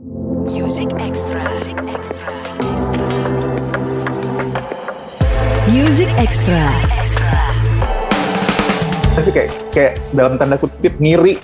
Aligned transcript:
Music 0.00 0.88
Extra. 0.96 1.44
Music 1.44 1.76
Extra. 1.84 2.24
Music 5.68 6.08
Extra. 6.16 6.62
Extra. 6.96 7.40
sih 9.20 9.28
kayak 9.28 9.52
kayak 9.76 9.92
dalam 10.16 10.40
tanda 10.40 10.56
kutip 10.56 10.96
ngiri 10.96 11.36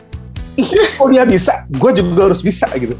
ih 0.56 0.68
kok 0.72 1.04
dia 1.12 1.28
bisa 1.28 1.68
gue 1.68 2.00
juga 2.00 2.32
harus 2.32 2.40
bisa 2.40 2.64
gitu 2.80 2.96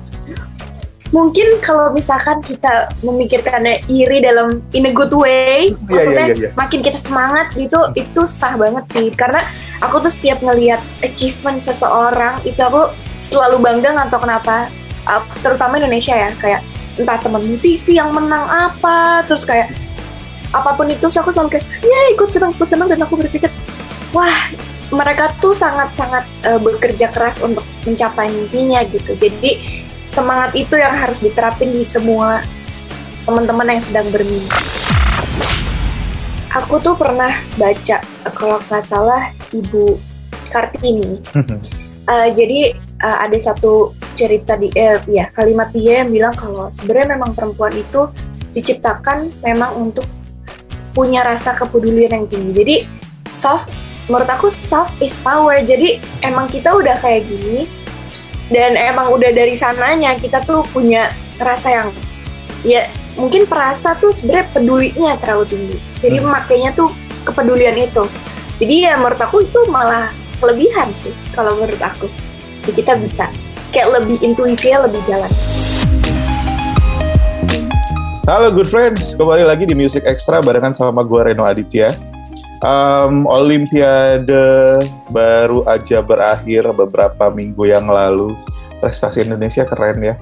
mungkin 1.08 1.57
kalau 1.65 1.88
misalkan 1.88 2.45
kita 2.45 2.93
memikirkannya 3.01 3.81
iri 3.88 4.21
dalam 4.21 4.61
in 4.77 4.85
a 4.85 4.93
good 4.93 5.17
way, 5.17 5.73
Iya, 5.73 5.88
maksudnya 5.88 6.27
iya, 6.29 6.35
iya, 6.37 6.37
iya. 6.37 6.51
makin 6.53 6.85
kita 6.85 7.01
semangat 7.01 7.57
gitu, 7.57 7.81
itu 7.97 8.29
sah 8.29 8.53
banget 8.61 8.85
sih. 8.93 9.09
Karena 9.17 9.41
aku 9.81 10.04
tuh 10.04 10.13
setiap 10.13 10.45
ngelihat 10.45 10.83
achievement 11.01 11.65
seseorang 11.65 12.45
itu 12.45 12.61
aku 12.61 12.93
selalu 13.25 13.57
bangga 13.65 13.97
nggak 13.97 14.13
tahu 14.13 14.29
kenapa, 14.29 14.69
Uh, 15.07 15.23
terutama 15.38 15.79
Indonesia 15.79 16.15
ya, 16.19 16.30
kayak 16.37 16.66
entah 16.98 17.19
teman 17.23 17.47
musisi 17.47 17.95
yang 17.95 18.10
menang 18.10 18.42
apa, 18.42 19.23
terus 19.30 19.47
kayak 19.47 19.70
apa 20.51 20.74
pun 20.74 20.91
itu, 20.91 21.06
so 21.06 21.23
aku 21.23 21.30
selalu 21.30 21.59
kayak 21.59 21.66
ya 21.84 22.01
ikut 22.14 22.28
senang, 22.30 22.51
ikut 22.55 22.66
senang 22.66 22.88
dan 22.91 23.02
aku 23.02 23.14
berpikir 23.19 23.50
wah 24.11 24.34
mereka 24.95 25.34
tuh 25.42 25.50
sangat-sangat 25.50 26.24
uh, 26.47 26.59
bekerja 26.62 27.11
keras 27.11 27.42
untuk 27.42 27.66
mencapai 27.83 28.30
mimpinya 28.30 28.87
gitu. 28.87 29.19
Jadi 29.19 29.83
semangat 30.06 30.55
itu 30.55 30.78
yang 30.78 30.95
harus 30.95 31.19
diterapin 31.19 31.75
di 31.75 31.83
semua 31.83 32.47
teman-teman 33.27 33.77
yang 33.77 33.83
sedang 33.83 34.06
bermimpi. 34.14 34.59
Aku 36.55 36.78
tuh 36.80 36.95
pernah 36.95 37.34
baca 37.59 38.00
kalau 38.33 38.62
nggak 38.70 38.84
salah 38.86 39.34
Ibu 39.50 39.98
Kartini. 40.48 41.20
Uh, 42.06 42.30
jadi 42.33 42.78
uh, 43.02 43.27
ada 43.27 43.36
satu 43.42 43.91
cerita 44.16 44.56
di 44.56 44.73
eh, 44.73 44.97
ya 45.06 45.29
kalimat 45.30 45.69
dia 45.70 46.02
yang 46.02 46.11
bilang 46.11 46.34
kalau 46.34 46.73
sebenarnya 46.73 47.20
memang 47.20 47.37
perempuan 47.37 47.77
itu 47.77 48.09
diciptakan 48.56 49.29
memang 49.45 49.77
untuk 49.77 50.08
punya 50.97 51.20
rasa 51.20 51.53
kepedulian 51.53 52.08
yang 52.08 52.27
tinggi. 52.27 52.53
Jadi 52.56 52.77
soft 53.36 53.69
menurut 54.08 54.27
aku 54.27 54.48
soft 54.48 54.97
is 55.05 55.20
power. 55.20 55.61
Jadi 55.61 56.00
emang 56.25 56.48
kita 56.48 56.73
udah 56.73 56.97
kayak 57.05 57.28
gini 57.28 57.69
dan 58.48 58.81
emang 58.81 59.12
udah 59.12 59.28
dari 59.28 59.53
sananya 59.53 60.17
kita 60.17 60.41
tuh 60.48 60.64
punya 60.73 61.12
rasa 61.36 61.69
yang 61.84 61.89
ya 62.64 62.89
mungkin 63.20 63.45
perasa 63.45 63.92
tuh 64.01 64.12
sebenarnya 64.12 64.48
pedulinya 64.56 65.12
terlalu 65.20 65.45
tinggi. 65.53 65.78
Jadi 66.01 66.17
Hmm. 66.25 66.33
makanya 66.33 66.70
tuh 66.73 66.89
kepedulian 67.28 67.77
itu. 67.77 68.05
Jadi 68.56 68.89
ya 68.89 68.97
menurut 68.97 69.20
aku 69.20 69.45
itu 69.45 69.61
malah 69.69 70.08
kelebihan 70.41 70.89
sih 70.97 71.12
kalau 71.36 71.61
menurut 71.61 71.80
aku. 71.80 72.08
Jadi 72.64 72.73
kita 72.73 72.97
bisa 72.97 73.28
kayak 73.77 73.92
lebih 74.00 74.16
intuisinya 74.24 74.88
lebih 74.88 75.05
jalan. 75.05 75.28
Halo 78.24 78.48
good 78.48 78.72
friends, 78.72 79.12
kembali 79.20 79.44
lagi 79.44 79.68
di 79.68 79.77
Music 79.77 80.00
Extra 80.08 80.41
barengan 80.41 80.72
sama 80.72 81.05
gue 81.05 81.20
Reno 81.20 81.44
Aditya. 81.44 81.92
Um, 82.64 83.28
Olimpiade 83.28 84.80
baru 85.12 85.60
aja 85.68 86.00
berakhir 86.00 86.72
beberapa 86.72 87.28
minggu 87.28 87.68
yang 87.68 87.84
lalu. 87.84 88.33
Prestasi 88.80 89.28
Indonesia 89.28 89.68
keren 89.68 90.00
ya. 90.00 90.16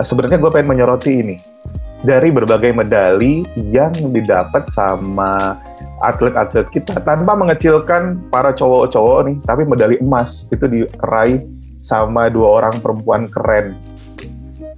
Eh, 0.00 0.04
Sebenarnya 0.04 0.40
gue 0.40 0.48
pengen 0.48 0.72
menyoroti 0.72 1.20
ini 1.20 1.36
dari 2.00 2.32
berbagai 2.32 2.72
medali 2.72 3.44
yang 3.60 3.92
didapat 3.92 4.72
sama 4.72 5.60
atlet-atlet 6.00 6.68
kita 6.72 6.96
tanpa 7.04 7.36
mengecilkan 7.36 8.24
para 8.32 8.56
cowok-cowok 8.56 9.20
nih, 9.28 9.36
tapi 9.44 9.62
medali 9.68 9.96
emas 10.00 10.48
itu 10.48 10.64
diraih 10.64 11.44
sama 11.84 12.32
dua 12.32 12.64
orang 12.64 12.80
perempuan 12.80 13.28
keren. 13.28 13.76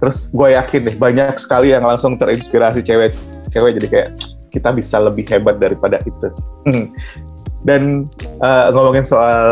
Terus 0.03 0.27
gue 0.35 0.53
yakin 0.53 0.91
deh 0.91 0.97
banyak 0.99 1.39
sekali 1.39 1.71
yang 1.71 1.87
langsung 1.87 2.19
terinspirasi 2.19 2.83
cewek-cewek 2.83 3.71
jadi 3.79 3.87
kayak 3.87 4.09
kita 4.51 4.75
bisa 4.75 4.99
lebih 4.99 5.23
hebat 5.31 5.57
daripada 5.63 6.03
itu. 6.03 6.27
dan 7.67 8.05
eh, 8.43 8.65
ngomongin 8.75 9.07
soal 9.07 9.47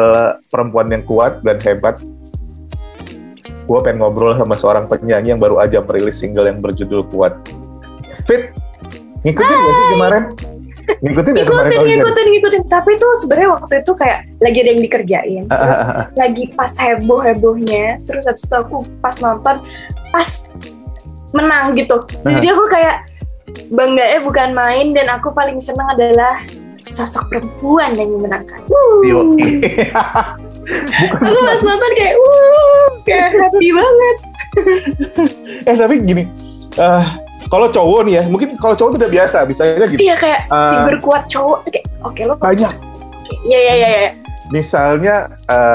perempuan 0.51 0.91
yang 0.91 1.07
kuat 1.07 1.39
dan 1.47 1.57
hebat, 1.63 1.97
gue 3.66 3.79
pengen 3.81 4.03
ngobrol 4.03 4.35
sama 4.37 4.59
seorang 4.59 4.85
penyanyi 4.85 5.33
yang 5.33 5.41
baru 5.41 5.63
aja 5.63 5.81
merilis 5.81 6.19
single 6.19 6.45
yang 6.45 6.61
berjudul 6.61 7.07
Kuat. 7.09 7.33
Fit, 8.29 8.53
ngikutin 9.25 9.57
gak 9.57 9.73
sih 9.73 9.87
kemarin? 9.97 10.23
Ngikutin 11.01 11.34
ya 11.34 11.44
Ngikutin, 11.46 11.79
ngikutin, 11.81 12.28
ngikutin. 12.34 12.63
Tapi 12.69 12.91
tuh 12.97 13.12
sebenarnya 13.22 13.50
waktu 13.57 13.73
itu 13.81 13.91
kayak 13.97 14.19
lagi 14.41 14.57
ada 14.62 14.69
yang 14.72 14.81
dikerjain. 14.84 15.44
Ah, 15.50 15.57
Terus 15.57 15.81
ah, 15.81 15.90
ah. 15.90 16.06
lagi 16.18 16.44
pas 16.53 16.73
heboh 16.78 17.19
hebohnya. 17.22 17.85
Terus 18.06 18.23
habis 18.25 18.44
itu 18.46 18.56
aku 18.56 18.85
pas 19.00 19.16
nonton, 19.22 19.56
pas 20.13 20.29
menang 21.35 21.75
gitu. 21.75 21.97
Jadi 22.23 22.47
aku 22.47 22.63
kayak 22.72 22.97
bangganya 23.72 24.19
bukan 24.23 24.50
main 24.51 24.91
dan 24.91 25.07
aku 25.12 25.31
paling 25.31 25.59
senang 25.59 25.88
adalah 25.96 26.40
sosok 26.79 27.31
perempuan 27.31 27.96
yang 27.97 28.13
memenangkan. 28.13 28.62
Wuh. 28.69 29.35
Bukan 30.66 31.29
Aku 31.29 31.40
pas 31.46 31.62
nonton 31.62 31.91
kayak, 31.94 32.16
wuh, 32.17 32.90
kayak 33.06 33.29
happy 33.38 33.69
banget. 33.69 34.17
eh 35.69 35.75
tapi 35.78 35.94
gini, 36.02 36.23
eh 36.81 37.06
kalau 37.45 37.67
cowok 37.67 38.01
nih 38.03 38.13
ya, 38.16 38.23
mungkin 38.25 38.50
kalau 38.56 38.73
cowok 38.73 38.97
tidak 38.97 39.11
biasa, 39.11 39.38
misalnya 39.45 39.85
gini, 39.85 40.00
Iya 40.01 40.16
kayak 40.16 40.39
Eh, 40.47 40.72
figur 40.72 40.95
kuat 41.01 41.23
cowok 41.25 41.57
tuh 41.61 41.72
kayak, 41.72 41.85
oke 42.01 42.22
lo 42.22 42.33
banyak. 42.35 42.72
Iya 43.44 43.59
iya 43.59 43.73
iya. 43.73 43.89
iya. 44.00 44.11
Misalnya 44.47 45.16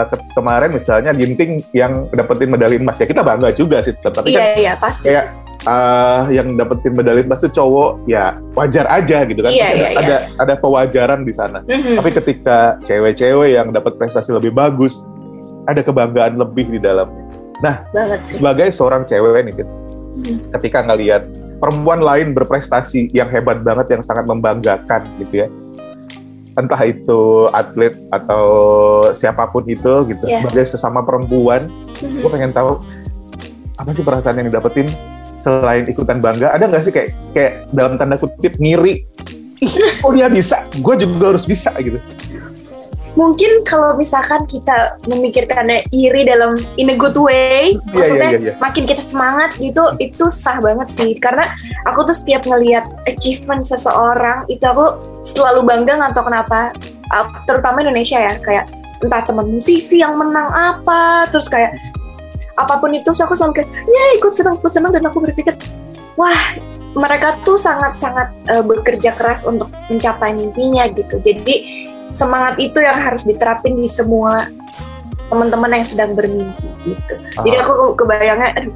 ke- 0.06 0.30
kemarin 0.32 0.70
misalnya 0.70 1.10
Ginting 1.10 1.58
yang 1.72 2.06
dapetin 2.10 2.46
medali 2.48 2.78
emas 2.78 2.96
ya 2.96 3.06
kita 3.06 3.20
bangga 3.20 3.50
juga 3.50 3.82
sih, 3.82 3.94
tapi 3.98 4.30
Iya 4.30 4.38
kan 4.38 4.48
iya 4.56 4.72
pasti. 4.76 5.10
kayak 5.10 5.26
eh, 5.60 6.22
yang 6.32 6.54
dapetin 6.54 6.94
medali 6.94 7.20
emas 7.20 7.42
itu 7.42 7.52
cowok 7.52 8.06
ya 8.06 8.38
wajar 8.54 8.86
aja 8.86 9.26
gitu 9.26 9.42
kan, 9.42 9.50
Iya, 9.50 9.68
iya, 9.68 9.88
ada, 9.90 9.98
ada 9.98 10.16
ada 10.38 10.54
pewajaran 10.56 11.22
di 11.22 11.34
sana. 11.34 11.60
Mhm. 11.62 11.98
Tapi 11.98 12.10
ketika 12.14 12.58
cewek-cewek 12.80 13.58
yang 13.58 13.68
dapat 13.68 13.98
prestasi 13.98 14.30
lebih 14.30 14.50
bagus, 14.50 15.02
ada 15.66 15.82
kebanggaan 15.82 16.34
lebih 16.34 16.70
di 16.70 16.78
dalamnya. 16.78 17.26
sih. 18.24 18.38
Sebagai 18.38 18.72
seorang 18.72 19.04
cewek 19.04 19.44
nih, 19.44 19.52
Fit, 19.52 19.68
Mhm. 20.16 20.36
ketika 20.56 20.80
ngelihat 20.80 21.22
perempuan 21.60 22.00
lain 22.00 22.32
berprestasi 22.32 23.12
yang 23.12 23.28
hebat 23.28 23.60
banget 23.60 23.92
yang 23.92 24.02
sangat 24.02 24.24
membanggakan 24.26 25.04
gitu 25.20 25.44
ya. 25.44 25.48
Entah 26.58 26.82
itu 26.82 27.46
atlet 27.54 27.94
atau 28.10 28.44
siapa 29.14 29.46
pun 29.52 29.62
itu 29.68 30.08
gitu. 30.08 30.24
Iya. 30.26 30.42
sebagai 30.42 30.64
sesama 30.66 31.04
perempuan 31.04 31.70
gue 32.00 32.30
pengen 32.32 32.50
tahu 32.50 32.80
apa 33.76 33.90
sih 33.92 34.02
perasaan 34.02 34.40
yang 34.40 34.48
didapetin 34.48 34.88
selain 35.38 35.86
ikutan 35.86 36.18
bangga? 36.18 36.50
Ada 36.50 36.64
nggak 36.66 36.82
sih 36.82 36.92
kayak 36.92 37.08
kayak 37.36 37.52
dalam 37.76 38.00
tanda 38.00 38.16
kutip 38.16 38.56
ngiri 38.58 39.04
ih 39.60 39.72
kok 40.00 40.12
dia 40.16 40.26
bisa? 40.32 40.64
Gue 40.80 40.96
juga 40.96 41.36
harus 41.36 41.44
bisa 41.44 41.70
gitu 41.78 42.00
Mungkin 43.18 43.66
kalau 43.66 43.98
misalkan 43.98 44.46
kita 44.46 44.96
memikirkannya 45.10 45.82
iri 45.90 46.22
dalam 46.22 46.54
in 46.78 46.94
a 46.94 46.96
good 46.96 47.18
way, 47.18 47.74
Iya, 47.74 47.90
maksudnya 47.90 48.30
iya, 48.30 48.38
iya, 48.38 48.50
iya. 48.50 48.62
makin 48.62 48.84
kita 48.86 49.02
semangat 49.02 49.58
gitu, 49.58 49.82
itu 49.98 50.30
sah 50.30 50.62
banget 50.62 50.88
sih. 50.94 51.18
Karena 51.18 51.50
aku 51.90 52.06
tuh 52.06 52.14
setiap 52.14 52.46
ngelihat 52.46 52.86
achievement 53.10 53.66
seseorang 53.66 54.46
itu 54.46 54.62
aku 54.62 55.02
selalu 55.26 55.66
bangga 55.66 55.98
nggak 55.98 56.12
tahu 56.14 56.30
kenapa, 56.30 56.70
terutama 57.50 57.82
Indonesia 57.82 58.18
ya, 58.22 58.34
kayak 58.38 58.70
entah 59.02 59.22
teman 59.26 59.58
musisi 59.58 59.98
yang 59.98 60.14
menang 60.14 60.46
apa, 60.52 61.26
terus 61.34 61.50
kayak 61.50 61.74
apa 62.60 62.78
pun 62.78 62.94
itu, 62.94 63.10
so 63.10 63.26
aku 63.26 63.34
selalu 63.34 63.64
kayak 63.64 63.70
ya 63.88 64.04
ikut 64.20 64.32
senang, 64.36 64.54
ikut 64.60 64.72
senang 64.72 64.92
dan 64.92 65.02
aku 65.08 65.18
berpikir 65.24 65.56
wah 66.20 66.36
mereka 66.92 67.38
tuh 67.46 67.54
sangat-sangat 67.54 68.28
uh, 68.50 68.62
bekerja 68.66 69.14
keras 69.14 69.46
untuk 69.46 69.70
mencapai 69.86 70.34
mimpinya 70.34 70.90
gitu. 70.90 71.22
Jadi 71.22 71.86
semangat 72.10 72.58
itu 72.58 72.78
yang 72.82 72.98
harus 72.98 73.22
diterapin 73.24 73.78
di 73.78 73.88
semua 73.88 74.50
teman-teman 75.30 75.78
yang 75.78 75.86
sedang 75.86 76.10
bermimpi 76.18 76.68
gitu. 76.82 77.14
Jadi 77.38 77.56
aku 77.62 77.94
kebayangnya, 77.94 78.50
aduh, 78.58 78.74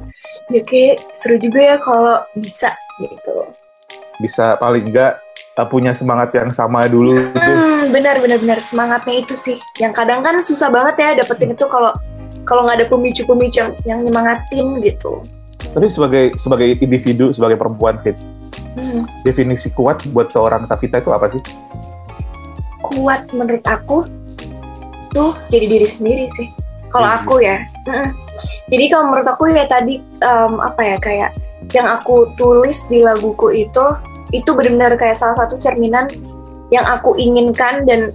ya 0.55 0.61
kayak 0.63 1.03
seru 1.11 1.35
juga 1.35 1.59
ya 1.59 1.77
kalau 1.83 2.23
bisa 2.39 2.71
gitu. 3.03 3.51
bisa 4.23 4.55
paling 4.55 4.95
nggak 4.95 5.19
uh, 5.59 5.67
punya 5.67 5.91
semangat 5.91 6.31
yang 6.31 6.55
sama 6.55 6.87
dulu. 6.87 7.27
Hmm, 7.35 7.91
benar 7.91 8.23
benar 8.23 8.39
benar 8.39 8.59
semangatnya 8.63 9.19
itu 9.19 9.35
sih. 9.35 9.59
Yang 9.75 9.99
kadang 9.99 10.23
kan 10.23 10.39
susah 10.39 10.71
banget 10.71 10.95
ya 10.95 11.09
dapetin 11.19 11.51
itu 11.51 11.67
kalau 11.67 11.91
kalau 12.47 12.63
nggak 12.63 12.79
ada 12.79 12.87
pemicu-pemicu 12.87 13.57
yang, 13.59 13.71
yang 13.83 13.99
nyemangatin 14.05 14.79
gitu. 14.79 15.19
tapi 15.73 15.91
sebagai 15.91 16.23
sebagai 16.39 16.77
individu 16.79 17.33
sebagai 17.33 17.57
perempuan 17.59 17.99
fit 17.99 18.15
Hmm. 18.75 18.99
definisi 19.23 19.71
kuat 19.71 20.03
buat 20.11 20.27
seorang 20.35 20.67
Tavita 20.67 20.99
itu 20.99 21.07
apa 21.07 21.31
sih 21.31 21.39
Kuat 22.91 23.21
menurut 23.33 23.65
aku 23.65 24.05
tuh 25.11 25.33
jadi 25.47 25.65
diri 25.65 25.87
sendiri 25.87 26.25
sih. 26.35 26.47
Kalau 26.91 27.07
Iya. 27.07 27.17
aku 27.23 27.35
ya. 27.43 27.57
Mm-mm. 27.87 28.09
Jadi 28.71 28.85
kalau 28.91 29.03
menurut 29.11 29.27
aku 29.27 29.51
ya 29.51 29.65
tadi 29.67 29.99
em, 30.01 30.53
apa 30.59 30.81
ya 30.83 30.97
kayak 30.99 31.31
yang 31.73 31.87
aku 31.87 32.29
tulis 32.35 32.85
di 32.91 33.01
laguku 33.01 33.51
itu 33.51 33.85
itu 34.31 34.49
benar-benar 34.53 34.99
kayak 34.99 35.17
salah 35.17 35.37
satu 35.37 35.55
cerminan 35.57 36.05
yang 36.73 36.85
aku 36.85 37.15
inginkan 37.17 37.85
dan 37.85 38.11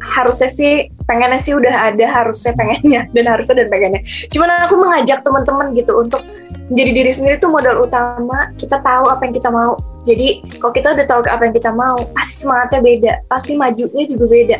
harusnya 0.00 0.48
sih 0.48 0.88
pengennya 1.04 1.36
sih 1.42 1.52
udah 1.52 1.92
ada 1.92 2.06
harusnya 2.08 2.56
pengennya 2.56 3.04
dan 3.14 3.24
harusnya 3.28 3.62
dan 3.62 3.68
pengennya 3.68 4.00
cuman 4.32 4.48
aku 4.64 4.74
mengajak 4.80 5.20
teman-teman 5.20 5.76
gitu 5.76 5.92
untuk 6.00 6.24
jadi 6.72 6.90
diri 6.94 7.12
sendiri 7.12 7.36
tuh 7.36 7.52
modal 7.52 7.84
utama 7.84 8.48
kita 8.56 8.80
tahu 8.80 9.10
apa 9.10 9.28
yang 9.28 9.34
kita 9.36 9.50
mau 9.52 9.76
jadi 10.00 10.28
kalau 10.56 10.72
kita 10.72 10.88
udah 10.96 11.06
tahu 11.06 11.20
apa 11.28 11.42
yang 11.44 11.54
kita 11.54 11.70
mau 11.70 11.96
pasti 12.16 12.34
semangatnya 12.42 12.80
beda. 12.80 13.12
Pasti 13.28 13.52
majunya 13.52 14.04
juga 14.08 14.24
beda. 14.26 14.56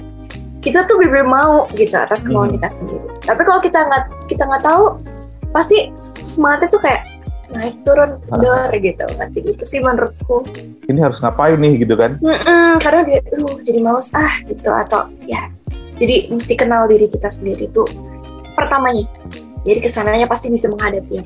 Kita 0.60 0.84
tuh 0.84 1.00
bener-bener 1.00 1.24
mau 1.24 1.64
gitu 1.72 1.96
atas 1.96 2.28
kemauan 2.28 2.52
Hmm. 2.52 2.56
kita 2.60 2.68
sendiri. 2.68 3.06
Tapi 3.24 3.42
kalau 3.48 3.60
kita 3.60 3.78
nggak 3.80 4.04
kita 4.28 4.42
nggak 4.44 4.60
tahu 4.62 4.84
pasti 5.50 5.88
semangatnya 5.96 6.68
tuh 6.68 6.80
kayak 6.84 7.02
naik 7.50 7.74
turun 7.82 8.20
Ah. 8.28 8.38
dor 8.38 8.70
gitu. 8.76 9.04
Pasti 9.16 9.38
gitu 9.40 9.62
sih 9.64 9.80
menurutku. 9.80 10.44
Ini 10.84 11.00
harus 11.00 11.24
ngapain 11.24 11.56
nih 11.56 11.80
gitu 11.82 11.96
kan? 11.96 12.20
Mm-mm, 12.20 12.76
karena 12.78 13.00
dia 13.08 13.18
aduh 13.32 13.56
jadi 13.64 13.80
males 13.80 14.12
ah 14.12 14.34
gitu. 14.44 14.68
Atau 14.68 15.08
ya 15.24 15.48
jadi 15.96 16.28
mesti 16.28 16.52
kenal 16.52 16.84
diri 16.84 17.08
kita 17.08 17.32
sendiri 17.32 17.72
tuh 17.72 17.88
pertamanya. 18.52 19.08
Jadi 19.64 19.78
ke 19.80 19.88
sananya 19.88 20.24
pasti 20.24 20.52
bisa 20.52 20.68
menghadapi 20.68 21.24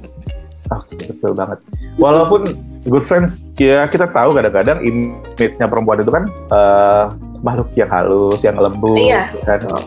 Oke, 0.72 0.96
betul 0.96 1.36
banget. 1.36 1.58
Walaupun 2.00 2.48
good 2.88 3.04
friends, 3.04 3.44
ya 3.60 3.84
kita 3.84 4.08
tahu 4.08 4.32
kadang-kadang 4.32 4.80
image-nya 4.80 5.68
perempuan 5.68 6.00
itu 6.00 6.08
kan 6.08 6.24
eh, 6.30 7.04
makhluk 7.44 7.68
yang 7.76 7.92
halus, 7.92 8.40
yang 8.40 8.56
lembut, 8.56 8.96
Iya, 8.96 9.28
kan, 9.44 9.60
betul. 9.60 9.82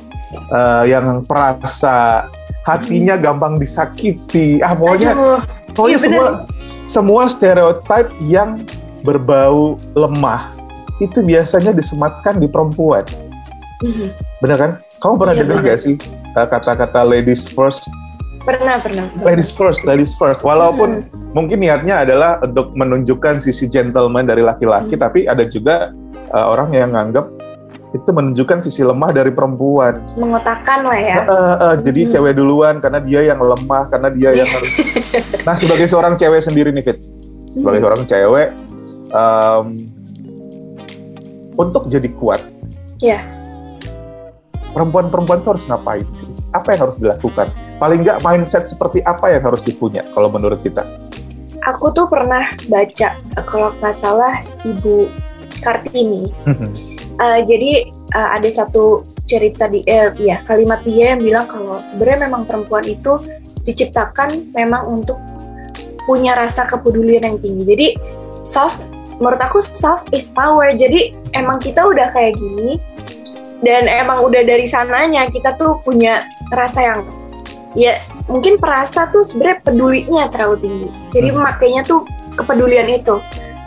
Eh, 0.54 0.84
yang 0.94 1.26
perasa, 1.26 2.30
hatinya 2.62 3.18
gampang 3.18 3.58
disakiti. 3.58 4.62
Ah, 4.62 4.78
pokoknya, 4.78 5.18
Aduh, 5.18 5.42
pokoknya 5.74 5.98
iya, 5.98 6.06
semua 6.06 6.28
semua 6.88 7.24
stereotip 7.28 8.14
yang 8.22 8.62
berbau 9.02 9.80
lemah 9.96 10.54
itu 11.00 11.22
biasanya 11.22 11.74
disematkan 11.74 12.38
di 12.38 12.46
perempuan. 12.50 13.06
mhm. 13.82 14.10
Bener 14.42 14.58
kan? 14.58 14.72
Kamu 14.98 15.14
pernah 15.18 15.34
Iya, 15.38 15.42
dengar 15.46 15.62
gak 15.62 15.80
sih 15.80 15.96
eh, 16.34 16.48
kata-kata 16.50 17.02
ladies 17.02 17.46
first? 17.50 17.90
Pernah 18.48 18.80
pernah 18.80 19.12
Ladies 19.20 19.52
first, 19.52 19.84
ladies 19.84 20.16
first. 20.16 20.48
Walaupun 20.48 21.04
mungkin 21.36 21.60
niatnya 21.60 22.08
adalah 22.08 22.40
untuk 22.40 22.72
menunjukkan 22.72 23.44
sisi 23.44 23.68
gentleman 23.68 24.24
dari 24.24 24.40
laki-laki, 24.40 24.96
Hmm. 24.96 25.04
tapi 25.04 25.28
ada 25.28 25.44
juga 25.44 25.92
uh, 26.32 26.48
orang 26.56 26.72
yang 26.72 26.96
nganggap 26.96 27.28
itu 27.92 28.10
menunjukkan 28.12 28.64
sisi 28.64 28.84
lemah 28.88 29.12
dari 29.12 29.32
perempuan. 29.32 30.00
mengotakkan 30.16 30.84
lah 30.84 31.00
ya 31.00 31.18
Uh, 31.24 31.32
uh, 31.32 31.56
uh, 31.60 31.76
jadi 31.80 32.02
Hmm. 32.08 32.12
cewek 32.16 32.34
duluan 32.40 32.76
karena 32.80 33.00
dia 33.04 33.22
yang 33.28 33.40
lemah, 33.44 33.92
karena 33.92 34.08
dia 34.16 34.32
yang 34.32 34.48
harus. 34.48 34.72
Nah 35.48 35.56
sebagai 35.60 35.88
seorang 35.92 36.16
cewek 36.16 36.40
sendiri 36.40 36.72
nih 36.72 36.84
Fit, 36.88 37.00
sebagai 37.52 37.80
Mhm. 37.80 37.84
seorang 37.84 38.04
cewek, 38.08 38.48
um, 39.12 39.66
untuk 41.58 41.90
jadi 41.92 42.08
kuat, 42.16 42.42
Iya. 42.98 43.20
Perempuan-perempuan 44.72 45.44
tuh 45.44 45.56
harus 45.56 45.66
ngapain 45.68 46.08
sih? 46.16 46.28
Apa 46.52 46.76
yang 46.76 46.82
harus 46.90 46.98
dilakukan? 47.00 47.48
Paling 47.78 48.04
nggak 48.04 48.20
mindset 48.24 48.66
seperti 48.66 49.04
apa 49.06 49.32
yang 49.36 49.44
harus 49.46 49.62
dipunya 49.62 50.02
kalau 50.16 50.32
menurut 50.32 50.60
kita? 50.64 50.88
aku 51.68 51.92
tuh 51.92 52.08
pernah 52.08 52.48
baca 52.72 53.20
kalau 53.44 53.76
nggak 53.84 53.96
salah 53.96 54.40
ibu 54.64 55.12
kartini 55.60 56.32
Uh, 57.18 57.42
jadi 57.50 57.90
uh, 58.14 58.38
ada 58.38 58.46
satu 58.46 59.02
cerita 59.26 59.66
di 59.66 59.82
eh, 59.90 60.14
ya 60.22 60.38
kalimat 60.46 60.86
dia 60.86 61.18
yang 61.18 61.26
bilang 61.26 61.50
kalau 61.50 61.82
sebenarnya 61.82 62.30
memang 62.30 62.46
perempuan 62.46 62.86
itu 62.86 63.18
diciptakan 63.66 64.54
memang 64.54 64.86
untuk 64.86 65.18
punya 66.06 66.38
rasa 66.38 66.70
kepedulian 66.70 67.26
yang 67.26 67.42
tinggi. 67.42 67.64
Jadi 67.74 67.88
soft 68.46 68.94
menurut 69.18 69.42
aku 69.42 69.58
soft 69.66 70.14
is 70.14 70.30
power. 70.30 70.78
Jadi 70.78 71.18
emang 71.34 71.58
kita 71.58 71.90
udah 71.90 72.14
kayak 72.14 72.38
gini 72.38 72.78
dan 73.62 73.90
emang 73.90 74.22
udah 74.22 74.46
dari 74.46 74.70
sananya 74.70 75.26
kita 75.30 75.58
tuh 75.58 75.82
punya 75.82 76.26
rasa 76.54 76.80
yang 76.86 77.00
ya 77.74 78.02
mungkin 78.30 78.58
perasa 78.58 79.10
tuh 79.10 79.26
sebenarnya 79.26 79.60
pedulinya 79.66 80.24
terlalu 80.34 80.56
tinggi. 80.62 80.88
Jadi 81.14 81.30
Hmm. 81.34 81.42
makanya 81.42 81.82
tuh 81.86 82.02
kepedulian 82.38 82.90
itu. 82.90 83.18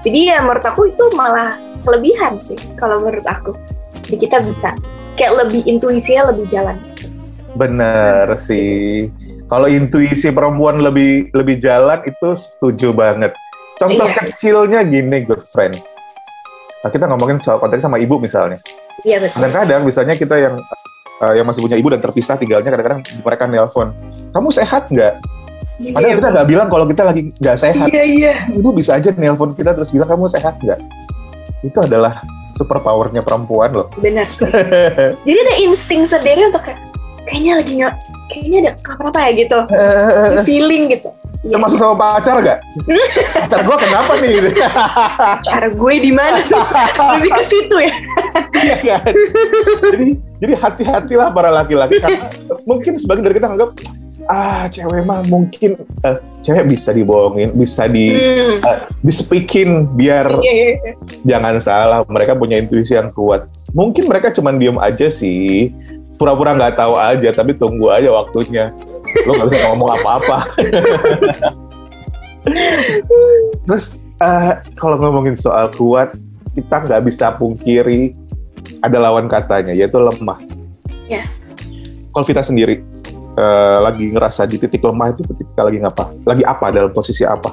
Jadi 0.07 0.33
ya 0.33 0.41
menurut 0.41 0.65
aku 0.65 0.89
itu 0.91 1.05
malah 1.15 1.59
kelebihan 1.85 2.39
sih 2.41 2.57
kalau 2.79 3.03
menurut 3.03 3.27
aku. 3.27 3.53
Jadi 4.07 4.17
kita 4.17 4.41
bisa 4.43 4.73
kayak 5.19 5.47
lebih 5.47 5.63
intuisinya 5.67 6.33
lebih 6.33 6.49
jalan. 6.49 6.79
Bener 7.59 8.31
sih. 8.39 9.11
Kalau 9.51 9.67
intuisi 9.67 10.31
perempuan 10.31 10.79
lebih 10.79 11.35
lebih 11.35 11.59
jalan 11.59 11.99
itu 12.07 12.29
setuju 12.39 12.95
banget. 12.95 13.35
Contoh 13.77 14.07
Iya. 14.07 14.31
kecilnya 14.31 14.81
gini, 14.87 15.25
good 15.27 15.43
friends. 15.51 15.83
Nah, 16.81 16.89
kita 16.93 17.09
ngomongin 17.09 17.41
soal 17.41 17.59
konteks 17.59 17.83
sama 17.83 17.99
ibu 17.99 18.21
misalnya. 18.21 18.61
Iya 19.05 19.17
betul. 19.25 19.37
Kadang-kadang 19.41 19.81
misalnya 19.87 20.15
kita 20.17 20.37
yang 20.37 20.55
uh, 21.21 21.33
yang 21.37 21.47
masih 21.47 21.61
punya 21.65 21.77
ibu 21.77 21.89
dan 21.93 22.01
terpisah 22.01 22.37
tinggalnya, 22.41 22.71
kadang-kadang 22.73 23.01
mereka 23.23 23.45
nelpon, 23.49 23.89
kamu 24.33 24.49
sehat 24.53 24.89
nggak? 24.89 25.15
Iya, 25.81 25.97
Padahal 25.97 26.17
kita 26.21 26.29
nggak 26.29 26.49
bilang 26.49 26.69
kalau 26.69 26.85
kita 26.85 27.03
lagi 27.09 27.23
nggak 27.41 27.57
sehat. 27.57 27.89
Iya 27.89 28.05
iya. 28.05 28.35
Ibu 28.53 28.69
bisa 28.77 29.01
aja 29.01 29.09
nelpon 29.17 29.57
kita 29.57 29.73
terus 29.73 29.89
bilang 29.89 30.09
kamu 30.13 30.29
sehat 30.29 30.61
nggak? 30.61 30.81
Itu 31.65 31.79
adalah 31.81 32.21
super 32.53 32.85
powernya 32.85 33.25
perempuan 33.25 33.73
loh. 33.73 33.89
Benar 33.97 34.29
sih. 34.33 34.49
Jadi 35.27 35.39
ada 35.41 35.55
insting 35.65 36.05
sendiri 36.05 36.53
untuk 36.53 36.61
kayak 36.61 36.81
kayaknya 37.25 37.53
lagi 37.65 37.73
nggak 37.81 37.95
kayaknya 38.29 38.59
ada 38.61 38.73
kenapa-napa 38.85 39.19
ya 39.25 39.31
gitu. 39.41 39.59
Feeling 40.49 40.85
gitu. 40.93 41.11
Termasuk 41.41 41.81
sama 41.81 41.97
pacar 41.97 42.37
nggak? 42.45 42.59
Ntar 43.49 43.61
gue 43.65 43.77
kenapa 43.81 44.13
nih? 44.21 44.53
cara 45.49 45.69
gue 45.73 45.95
di 45.97 46.13
mana? 46.13 46.45
Lebih 47.17 47.33
ke 47.33 47.45
situ 47.49 47.77
ya. 47.81 47.93
Iya 48.61 48.77
kan? 48.85 49.13
jadi 49.89 50.09
jadi 50.37 50.55
hati-hatilah 50.57 51.33
para 51.33 51.49
laki-laki 51.49 51.97
karena 51.97 52.29
mungkin 52.69 53.01
sebagian 53.01 53.25
dari 53.25 53.37
kita 53.41 53.49
anggap 53.49 53.73
ah 54.29 54.69
cewek 54.69 55.01
mah 55.03 55.25
mungkin 55.33 55.81
eh, 56.05 56.17
cewek 56.45 56.69
bisa 56.69 56.93
dibohongin, 56.93 57.57
bisa 57.57 57.89
di 57.89 58.13
Hmm. 58.13 58.61
di 59.01 59.09
speaking 59.11 59.97
biar 59.97 60.29
Iya, 60.45 60.53
iya, 60.53 60.93
jangan 61.25 61.57
salah 61.57 62.05
mereka 62.05 62.37
punya 62.37 62.61
intuisi 62.61 62.93
yang 62.93 63.11
kuat. 63.17 63.49
Mungkin 63.73 64.05
mereka 64.07 64.29
cuma 64.29 64.53
diem 64.53 64.77
aja 64.77 65.09
sih, 65.09 65.73
pura-pura 66.21 66.53
nggak 66.53 66.77
tahu 66.77 67.01
aja, 67.01 67.33
tapi 67.33 67.57
tunggu 67.57 67.89
aja 67.89 68.13
waktunya. 68.13 68.77
Lo 69.27 69.31
nggak 69.37 69.49
bisa 69.53 69.67
ngomong 69.73 69.91
apa-apa. 70.01 70.39
Terus 73.69 74.01
eh, 74.21 74.53
kalau 74.77 74.97
ngomongin 74.99 75.37
soal 75.37 75.69
kuat, 75.75 76.17
kita 76.57 76.77
nggak 76.89 77.03
bisa 77.05 77.35
pungkiri 77.37 78.17
ada 78.81 78.97
lawan 79.01 79.29
katanya, 79.29 79.77
yaitu 79.77 80.01
lemah. 80.01 80.41
Ya. 81.11 81.27
Kalau 82.11 82.27
kita 82.27 82.43
sendiri 82.43 82.83
eh, 83.37 83.79
lagi 83.79 84.11
ngerasa 84.11 84.49
di 84.49 84.57
titik 84.59 84.83
lemah 84.83 85.15
itu 85.15 85.23
ketika 85.37 85.61
lagi 85.67 85.79
ngapa? 85.83 86.05
Lagi 86.25 86.45
apa 86.47 86.67
dalam 86.73 86.91
posisi 86.91 87.23
apa? 87.27 87.53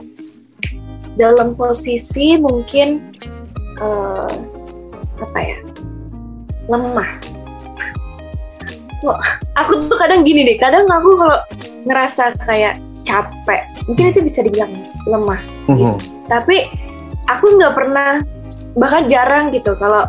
Dalam 1.18 1.58
posisi 1.58 2.38
mungkin 2.38 3.18
eh, 3.82 4.34
apa 5.18 5.40
ya? 5.42 5.60
Lemah. 6.68 7.37
Wah, 9.06 9.22
aku 9.54 9.78
tuh 9.86 9.98
kadang 10.00 10.26
gini 10.26 10.42
deh, 10.42 10.58
kadang 10.58 10.90
aku 10.90 11.18
kalau 11.18 11.38
ngerasa 11.86 12.34
kayak 12.42 12.82
capek, 13.06 13.62
mungkin 13.86 14.10
itu 14.10 14.26
bisa 14.26 14.42
dibilang 14.42 14.74
lemah. 15.06 15.42
Yes. 15.70 16.02
Tapi 16.26 16.72
aku 17.30 17.60
nggak 17.60 17.76
pernah 17.76 18.20
bahkan 18.78 19.10
jarang 19.10 19.50
gitu 19.52 19.74
kalau 19.76 20.06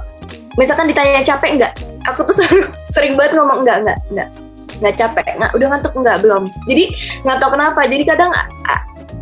misalkan 0.60 0.90
ditanya 0.92 1.24
capek 1.24 1.56
nggak 1.56 1.72
aku 2.04 2.20
tuh 2.28 2.34
selalu 2.38 2.68
sering 2.92 3.14
banget 3.16 3.40
ngomong 3.40 3.64
nggak 3.64 3.78
nggak 3.84 3.98
nggak 4.12 4.28
nggak 4.78 4.94
capek 4.94 5.24
nggak 5.40 5.52
udah 5.56 5.66
ngantuk 5.72 5.94
nggak 5.96 6.18
belum 6.22 6.42
jadi 6.68 6.84
nggak 7.26 7.36
tahu 7.42 7.50
kenapa 7.56 7.80
jadi 7.88 8.04
kadang 8.06 8.30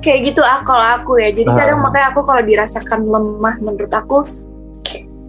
kayak 0.05 0.21
gitu 0.35 0.43
ah 0.45 0.61
kalau 0.67 0.85
aku 1.01 1.13
ya 1.23 1.33
jadi 1.33 1.49
kadang 1.57 1.79
makanya 1.81 2.13
aku 2.13 2.21
kalau 2.27 2.43
dirasakan 2.45 3.07
lemah 3.09 3.57
menurut 3.63 3.93
aku 3.95 4.27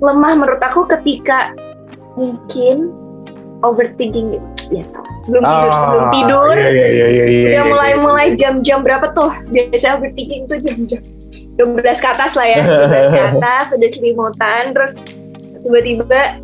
lemah 0.03 0.33
menurut 0.35 0.61
aku 0.61 0.85
ketika 0.85 1.55
mungkin 2.19 2.91
overthinking 3.61 4.27
gitu 4.31 4.47
biasa 4.69 4.99
sebelum 5.17 5.43
tidur 5.43 5.71
sebelum 5.73 6.03
Ah, 6.03 6.11
tidur 6.11 6.53
Iya, 6.53 6.69
iya, 6.69 6.87
iya, 6.87 7.07
iya, 7.07 7.25
iya, 7.25 7.47
udah 7.47 7.53
iya, 7.55 7.63
mulai 7.65 7.89
iya. 7.89 7.97
mulai 7.97 8.27
jam-jam 8.35 8.79
berapa 8.81 9.11
tuh 9.11 9.31
biasa 9.47 9.97
overthinking 9.97 10.43
tuh 10.45 10.57
jam-jam 10.59 11.01
12 11.57 11.73
ke 11.81 12.07
atas 12.07 12.31
lah 12.35 12.47
ya 12.47 12.59
12 12.61 13.09
ke 13.09 13.21
atas 13.33 13.65
udah 13.73 13.89
selimutan 13.89 14.63
terus 14.71 14.93
tiba-tiba 15.59 16.37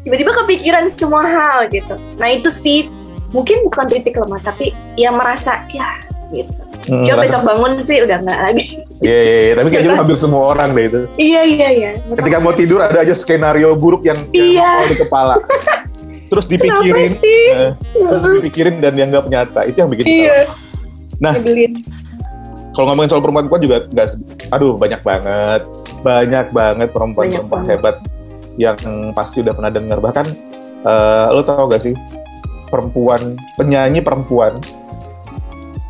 tiba-tiba 0.00 0.32
kepikiran 0.34 0.84
semua 0.88 1.24
hal 1.24 1.58
gitu 1.68 1.94
nah 2.16 2.28
itu 2.28 2.48
sih 2.48 2.88
mungkin 3.28 3.66
bukan 3.66 3.86
titik 3.86 4.14
lemah 4.14 4.40
tapi 4.40 4.70
ya 4.94 5.10
merasa 5.10 5.66
ya 5.68 5.90
gitu 6.30 6.54
Hmm, 6.86 7.02
coba 7.02 7.26
besok 7.26 7.42
bangun 7.42 7.82
sih 7.82 7.98
udah 7.98 8.22
nggak 8.22 8.40
lagi 8.46 8.78
Iya, 9.02 9.20
iya, 9.26 9.38
iya. 9.50 9.52
Tapi 9.58 9.74
kayaknya 9.74 9.98
hampir 10.06 10.22
semua 10.22 10.54
orang 10.54 10.70
deh 10.70 10.86
itu. 10.86 11.00
iya 11.18 11.42
iya 11.42 11.68
iya 11.68 11.90
Ketika 12.14 12.38
mau 12.38 12.54
tidur 12.54 12.78
ada 12.78 13.02
aja 13.02 13.10
skenario 13.10 13.74
buruk 13.74 14.06
yang, 14.06 14.22
yang 14.30 14.54
Iya. 14.54 14.70
di 14.86 14.96
kepala. 14.96 15.34
Terus 16.26 16.46
dipikirin, 16.50 17.10
sih 17.14 17.42
eh, 17.54 17.72
terus 17.94 18.42
dipikirin 18.42 18.82
dan 18.82 18.98
dianggap 18.98 19.30
nyata. 19.30 19.60
Itu 19.70 19.86
yang 19.86 19.90
bikin 19.94 20.04
iya 20.06 20.50
Nah. 21.22 21.32
Kalau 22.76 22.92
ngomongin 22.92 23.08
soal 23.08 23.24
perempuan 23.24 23.60
juga 23.64 23.88
nggak, 23.88 24.08
aduh 24.52 24.76
banyak 24.76 25.00
banget, 25.00 25.62
banyak 26.04 26.46
banget 26.52 26.88
perempuan-perempuan 26.92 27.64
Banyak 27.64 27.72
hebat 27.72 27.96
yang 28.60 28.76
pasti 29.16 29.40
udah 29.40 29.56
pernah 29.56 29.72
dengar. 29.72 29.98
Bahkan 30.04 30.26
eh, 30.84 31.26
lo 31.32 31.40
tau 31.40 31.72
gak 31.72 31.80
sih 31.80 31.96
perempuan 32.68 33.40
penyanyi 33.56 34.04
perempuan 34.04 34.60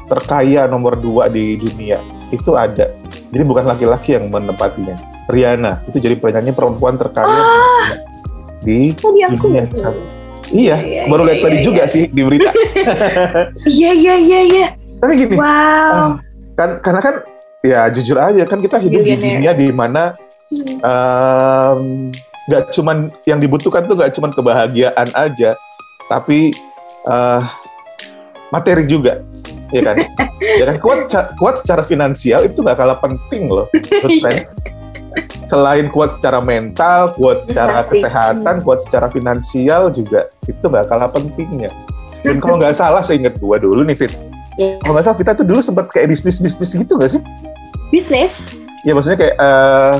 terkaya 0.06 0.70
nomor 0.70 0.94
dua 0.94 1.26
di 1.26 1.58
dunia 1.58 1.98
itu 2.30 2.54
ada. 2.54 2.94
Jadi 3.34 3.42
bukan 3.42 3.66
laki-laki 3.66 4.14
yang 4.14 4.30
menempatinya. 4.30 4.94
Rihanna 5.26 5.82
itu 5.90 5.98
jadi 5.98 6.14
penyanyi 6.14 6.54
perempuan 6.54 6.94
terkaya 6.94 7.26
Ah, 7.26 7.98
di 8.62 8.94
aku 8.94 9.50
dunia. 9.50 9.66
Iya, 10.50 10.76
Iya, 10.78 11.02
baru 11.10 11.22
iya, 11.22 11.28
lihat 11.32 11.38
tadi 11.42 11.56
iya, 11.58 11.64
juga 11.64 11.82
iya. 11.84 11.92
sih 11.92 12.02
di 12.06 12.22
berita. 12.22 12.50
Iya 13.78 13.90
iya 13.92 14.14
iya 14.16 14.40
iya. 14.46 14.66
Tapi 14.96 15.12
gini, 15.16 15.36
Wow. 15.36 15.44
ah, 15.44 16.10
kan 16.54 16.70
karena 16.80 17.00
kan 17.02 17.14
ya 17.60 17.80
jujur 17.90 18.16
aja 18.16 18.42
kan 18.46 18.62
kita 18.62 18.78
hidup 18.78 19.02
di 19.02 19.14
dunia 19.16 19.52
di 19.52 19.68
mana 19.70 20.14
Hmm. 20.46 20.78
em, 20.78 21.80
nggak 22.46 22.70
cuman 22.70 23.10
yang 23.26 23.42
dibutuhkan 23.42 23.82
tuh 23.82 23.98
nggak 23.98 24.14
cuman 24.14 24.30
kebahagiaan 24.30 25.10
aja, 25.10 25.58
tapi 26.06 26.54
eh, 27.02 27.42
materi 28.48 28.86
juga, 28.86 29.26
ya 29.74 29.82
kan? 29.82 29.98
ya 30.62 30.64
kan 30.70 30.76
kuat 30.78 31.10
kuat 31.34 31.58
secara 31.58 31.82
finansial 31.82 32.46
itu 32.46 32.62
nggak 32.62 32.78
kalah 32.78 32.94
penting 33.02 33.50
loh, 33.50 33.66
Iya. 33.74 34.22
friends. 34.22 34.54
Selain 35.46 35.86
kuat 35.94 36.10
secara 36.10 36.42
mental, 36.42 37.14
kuat 37.14 37.40
secara 37.40 37.80
Pasti. 37.84 38.02
kesehatan, 38.02 38.60
kuat 38.66 38.82
secara 38.82 39.06
finansial 39.08 39.88
juga 39.94 40.28
itu 40.50 40.66
kalah 40.66 41.08
pentingnya. 41.08 41.70
Dan 42.26 42.42
kalau 42.42 42.58
nggak 42.58 42.74
salah, 42.74 43.00
saya 43.06 43.22
ingat 43.22 43.38
gua 43.38 43.56
dulu 43.62 43.86
nih 43.86 43.94
Fit. 43.94 44.12
Iya. 44.56 44.80
Kalau 44.80 44.92
nggak 44.96 45.04
salah 45.06 45.18
Vita 45.20 45.32
tuh 45.36 45.46
dulu 45.46 45.60
sempat 45.60 45.86
kayak 45.92 46.08
bisnis 46.10 46.40
bisnis 46.40 46.72
gitu 46.72 46.96
nggak 46.96 47.12
sih? 47.12 47.22
Bisnis? 47.92 48.40
Ya 48.82 48.96
maksudnya 48.96 49.18
kayak, 49.20 49.36
eh, 49.36 49.94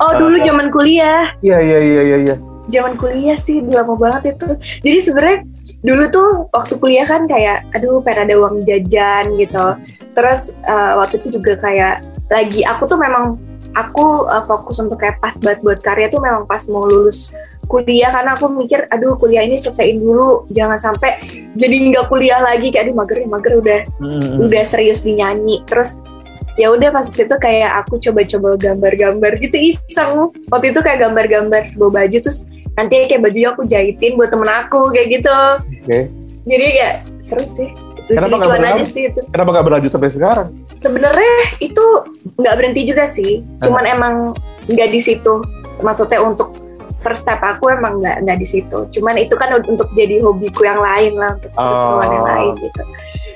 Oh 0.00 0.12
dulu 0.16 0.40
zaman 0.40 0.72
kuliah. 0.72 1.32
iya 1.44 1.58
iya 1.60 1.78
iya 1.80 2.02
iya 2.02 2.18
iya. 2.30 2.36
Zaman 2.66 2.98
kuliah 2.98 3.38
sih 3.38 3.62
lama 3.62 3.94
banget 3.94 4.34
itu. 4.34 4.48
Jadi 4.82 4.98
sebenarnya 4.98 5.38
dulu 5.84 6.04
tuh 6.10 6.28
waktu 6.50 6.74
kuliah 6.80 7.06
kan 7.06 7.28
kayak 7.28 7.62
aduh 7.76 8.02
pengen 8.02 8.26
ada 8.26 8.34
uang 8.40 8.64
jajan 8.66 9.36
gitu. 9.38 9.66
Terus 10.16 10.56
eh, 10.64 10.92
waktu 10.96 11.20
itu 11.22 11.38
juga 11.38 11.60
kayak 11.60 12.02
lagi 12.32 12.66
aku 12.66 12.88
tuh 12.90 12.98
memang 12.98 13.38
aku 13.76 14.24
eh, 14.24 14.44
fokus 14.48 14.80
untuk 14.80 14.96
kayak 14.96 15.20
pas 15.20 15.36
buat 15.36 15.60
buat 15.60 15.78
karya 15.84 16.08
tuh 16.08 16.24
memang 16.24 16.48
pas 16.48 16.64
mau 16.72 16.88
lulus 16.88 17.30
kuliah. 17.68 18.08
Karena 18.08 18.32
aku 18.32 18.48
mikir 18.48 18.88
aduh 18.88 19.20
kuliah 19.20 19.44
ini 19.44 19.60
selesaiin 19.60 20.00
dulu 20.00 20.48
jangan 20.50 20.80
sampai 20.80 21.20
jadi 21.52 21.76
nggak 21.92 22.08
kuliah 22.08 22.40
lagi. 22.40 22.72
Kayak 22.72 22.88
aduh 22.88 22.96
mager 22.96 23.18
mager 23.28 23.52
udah 23.60 23.80
Hmm. 24.00 24.40
udah 24.40 24.62
serius 24.64 25.04
di 25.04 25.20
nyanyi 25.20 25.60
terus 25.68 26.00
ya 26.56 26.72
udah 26.72 26.88
pas 26.88 27.04
di 27.04 27.12
situ 27.12 27.36
kayak 27.36 27.84
aku 27.84 28.00
coba-coba 28.00 28.56
gambar-gambar 28.56 29.36
gitu 29.44 29.56
iseng. 29.60 30.32
Waktu 30.48 30.72
itu 30.72 30.80
kayak 30.80 31.04
gambar-gambar 31.04 31.62
sebuah 31.68 31.92
baju 31.92 32.16
terus 32.24 32.48
nanti 32.72 33.08
kayak 33.08 33.20
bajunya 33.24 33.52
aku 33.52 33.62
jahitin 33.68 34.16
buat 34.16 34.32
temen 34.32 34.48
aku 34.48 34.88
kayak 34.92 35.20
gitu. 35.20 35.38
Oke. 35.84 36.00
jadi 36.46 36.66
kayak 36.72 36.94
seru 37.20 37.42
sih 37.42 37.68
Kenapa 38.08 38.26
lucu-lucuan 38.28 38.54
berlanjut? 38.56 38.78
aja 38.78 38.86
sih 38.86 39.02
itu. 39.04 39.20
Kenapa 39.26 39.48
nggak 39.50 39.64
berlanjut 39.64 39.90
sampai 39.90 40.10
sekarang? 40.10 40.48
sebenarnya 40.76 41.32
itu 41.58 41.84
nggak 42.36 42.54
berhenti 42.54 42.82
juga 42.84 43.04
sih. 43.06 43.40
Cuman 43.58 43.84
emang 43.84 44.14
nggak 44.66 44.88
di 44.88 45.00
situ. 45.00 45.40
Maksudnya 45.78 46.20
untuk 46.20 46.52
first 46.98 47.22
step 47.22 47.38
aku 47.38 47.68
emang 47.68 47.98
nggak 47.98 48.22
nggak 48.22 48.38
di 48.38 48.46
situ. 48.46 48.78
Cuman 48.90 49.16
itu 49.16 49.34
kan 49.34 49.50
untuk 49.58 49.88
jadi 49.92 50.20
hobiku 50.20 50.62
yang 50.62 50.78
lain 50.78 51.12
lah 51.14 51.34
untuk 51.34 51.50
keseruan 51.50 52.08
yang 52.08 52.22
Oh. 52.22 52.30
lain 52.30 52.52
gitu. 52.60 52.82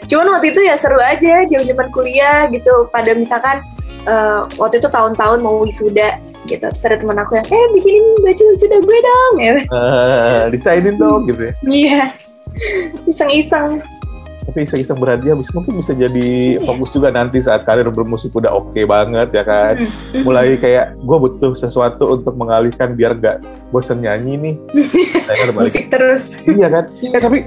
Cuman 0.06 0.26
waktu 0.32 0.46
itu 0.50 0.60
ya 0.60 0.74
seru 0.74 0.98
aja 0.98 1.34
zaman 1.46 1.88
kuliah 1.90 2.46
gitu. 2.48 2.86
Pada 2.88 3.10
misalkan 3.12 3.62
eh, 4.02 4.40
waktu 4.54 4.78
itu 4.78 4.88
tahun-tahun 4.88 5.38
mau 5.38 5.60
wisuda 5.60 6.16
gitu. 6.42 6.64
Terus 6.66 6.84
ada 6.84 6.96
teman 6.96 7.16
aku 7.16 7.36
yang 7.36 7.46
eh 7.46 7.66
bikinin 7.70 8.04
baju 8.18 8.42
wisuda 8.48 8.76
gue 8.78 8.98
dong 9.00 9.34
ya 9.36 9.52
Eh, 9.60 10.42
desainin 10.50 10.96
dong 10.96 11.26
gitu 11.26 11.42
ya. 11.42 11.52
iya. 11.64 12.02
Iseng-iseng 13.06 13.80
Tapi 14.50 14.66
iseng-iseng 14.66 14.98
berhadiah 14.98 15.38
bisa 15.38 15.54
mungkin 15.54 15.78
bisa 15.78 15.94
jadi 15.94 16.58
Iya. 16.58 16.66
fokus 16.66 16.90
juga 16.90 17.08
nanti 17.08 17.38
saat 17.38 17.62
karir 17.62 17.86
bermusik 17.86 18.34
udah 18.34 18.50
oke 18.50 18.82
banget 18.82 19.30
ya 19.30 19.46
kan. 19.46 19.78
Mm. 19.78 20.26
Mulai 20.26 20.58
kayak 20.58 20.98
gue 20.98 21.16
butuh 21.20 21.54
sesuatu 21.54 22.10
untuk 22.10 22.34
mengalihkan 22.34 22.98
biar 22.98 23.14
nggak 23.14 23.38
bosen 23.70 24.02
nyanyi 24.02 24.34
nih. 24.36 24.54
Kan 25.30 25.54
musik 25.54 25.86
terus 25.86 26.42
Iya 26.42 26.66
kan? 26.68 26.84
Eh 26.98 27.20
tapi 27.22 27.46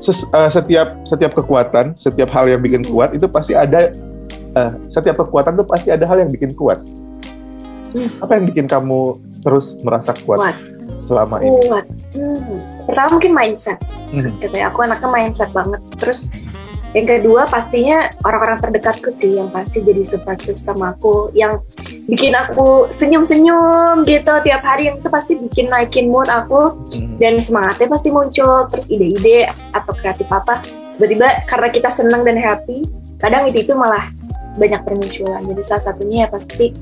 ses- 0.00 0.24
eh, 0.24 0.48
setiap 0.48 1.04
setiap 1.04 1.36
kekuatan, 1.36 1.92
setiap 1.94 2.32
hal 2.32 2.48
yang 2.48 2.64
bikin 2.64 2.80
kuat 2.82 3.12
itu 3.12 3.28
pasti 3.28 3.52
ada 3.52 3.92
eh, 4.56 4.70
setiap 4.88 5.20
kekuatan 5.20 5.52
tuh 5.54 5.68
pasti 5.68 5.92
ada 5.92 6.08
hal 6.08 6.16
yang 6.18 6.32
bikin 6.32 6.56
kuat. 6.56 6.80
Hmm. 7.92 8.08
Apa 8.18 8.40
yang 8.40 8.48
bikin 8.48 8.64
kamu 8.64 9.16
terus 9.40 9.76
merasa 9.80 10.16
kuat, 10.18 10.40
Kuat. 10.40 10.56
selama 10.96 11.40
ini? 11.40 11.60
kuat 11.62 11.84
Hmm. 12.16 12.77
Pertama 12.88 13.20
mungkin 13.20 13.32
mindset. 13.36 13.76
Hmm. 14.08 14.40
gitu 14.40 14.56
ya 14.56 14.72
aku 14.72 14.88
anaknya 14.88 15.08
mindset 15.12 15.52
banget. 15.52 15.84
Terus 16.00 16.32
yang 16.96 17.04
kedua 17.04 17.44
pastinya 17.44 18.08
orang-orang 18.24 18.64
terdekatku 18.64 19.12
sih 19.12 19.36
yang 19.36 19.52
pasti 19.52 19.84
jadi 19.84 20.00
support 20.00 20.40
system 20.40 20.80
aku 20.80 21.28
yang 21.36 21.60
bikin 22.08 22.32
aku 22.32 22.88
senyum-senyum 22.88 24.08
gitu 24.08 24.32
tiap 24.40 24.64
hari 24.64 24.88
yang 24.88 24.96
itu 24.96 25.12
pasti 25.12 25.36
bikin 25.36 25.68
naikin 25.68 26.08
mood 26.08 26.32
aku. 26.32 26.72
Hmm. 26.96 27.20
dan 27.20 27.36
semangatnya 27.44 27.92
pasti 27.92 28.08
muncul 28.08 28.64
terus 28.72 28.88
ide-ide 28.88 29.52
atau 29.76 29.92
kreatif 29.92 30.26
apa. 30.32 30.64
Tiba-tiba 30.96 31.44
karena 31.44 31.68
kita 31.68 31.92
senang 31.92 32.24
dan 32.24 32.40
happy 32.40 32.88
kadang 33.20 33.44
itu 33.52 33.68
itu 33.68 33.74
malah 33.76 34.08
banyak 34.58 34.80
bermunculan 34.82 35.42
jadi 35.46 35.62
salah 35.62 35.84
satunya 35.92 36.26
ya 36.26 36.28
pasti 36.34 36.74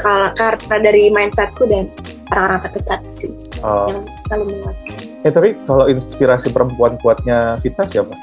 kar- 0.00 0.34
karena 0.34 0.78
dari 0.82 1.12
mindsetku 1.12 1.68
dan 1.70 1.86
orang-orang 2.32 2.60
terdekat 2.66 3.00
sih. 3.20 3.30
Oh. 3.62 3.86
yang 3.86 4.02
selalu 4.26 4.44
menguatkan 4.58 5.11
Eh 5.22 5.30
tapi 5.30 5.54
kalau 5.66 5.86
inspirasi 5.86 6.50
perempuan 6.50 6.98
kuatnya 6.98 7.58
Vita 7.62 7.86
siapa? 7.86 8.14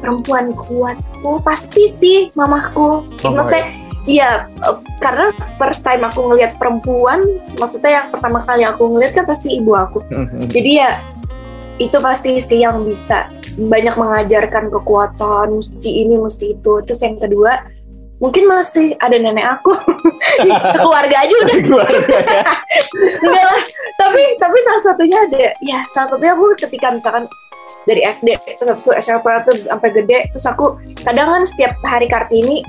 perempuan 0.00 0.56
kuatku 0.56 1.44
pasti 1.44 1.86
sih 1.86 2.18
mamahku. 2.32 3.04
Mama 3.22 3.40
maksudnya 3.44 3.64
iya 4.08 4.48
eh, 4.64 4.76
karena 4.98 5.30
first 5.60 5.84
time 5.84 6.02
aku 6.08 6.24
ngelihat 6.32 6.56
perempuan 6.56 7.20
maksudnya 7.60 8.02
yang 8.02 8.06
pertama 8.08 8.42
kali 8.48 8.64
aku 8.64 8.88
ngelihat 8.88 9.22
kan 9.22 9.24
pasti 9.28 9.60
ibu 9.60 9.76
aku. 9.76 10.00
Jadi 10.48 10.80
ya 10.80 11.04
itu 11.80 11.96
pasti 12.00 12.40
sih 12.40 12.64
yang 12.64 12.84
bisa 12.84 13.28
banyak 13.56 13.96
mengajarkan 13.96 14.72
kekuatan 14.72 15.60
mesti 15.60 15.90
ini 16.08 16.16
mesti 16.16 16.56
itu. 16.56 16.80
Terus 16.84 17.00
yang 17.04 17.20
kedua 17.20 17.60
mungkin 18.20 18.48
masih 18.48 18.96
ada 19.00 19.16
nenek 19.20 19.60
aku. 19.60 19.72
Sekeluarga 20.72 21.16
aja 21.24 21.34
udah. 21.44 21.56
Keluarga 21.60 22.18
ya. 22.24 22.42
enggak 23.24 23.44
lah 23.44 23.62
tapi 24.00 24.22
tapi 24.40 24.58
salah 24.64 24.82
satunya 24.82 25.18
ada 25.28 25.52
ya 25.60 25.84
salah 25.92 26.08
satunya 26.08 26.32
aku 26.32 26.56
ketika 26.56 26.88
misalkan 26.88 27.28
dari 27.84 28.00
SD 28.04 28.40
terus 28.56 28.68
habis 28.68 28.84
itu 28.88 28.92
SMP 28.96 29.26
tuh 29.44 29.56
sampai 29.68 29.90
gede 29.92 30.18
terus 30.32 30.46
aku 30.48 30.80
kadang 31.04 31.28
kan 31.28 31.42
setiap 31.44 31.76
hari 31.84 32.08
kartini 32.08 32.64